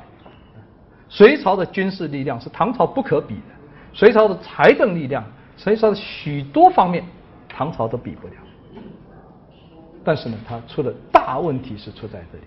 [1.08, 3.54] 隋朝的军事力量是唐朝不可比的，
[3.92, 5.24] 隋朝的财政力量，
[5.56, 7.04] 所以说许多方面，
[7.48, 8.34] 唐朝都比不了。
[10.04, 12.44] 但是呢，他出了大问题是出在这里。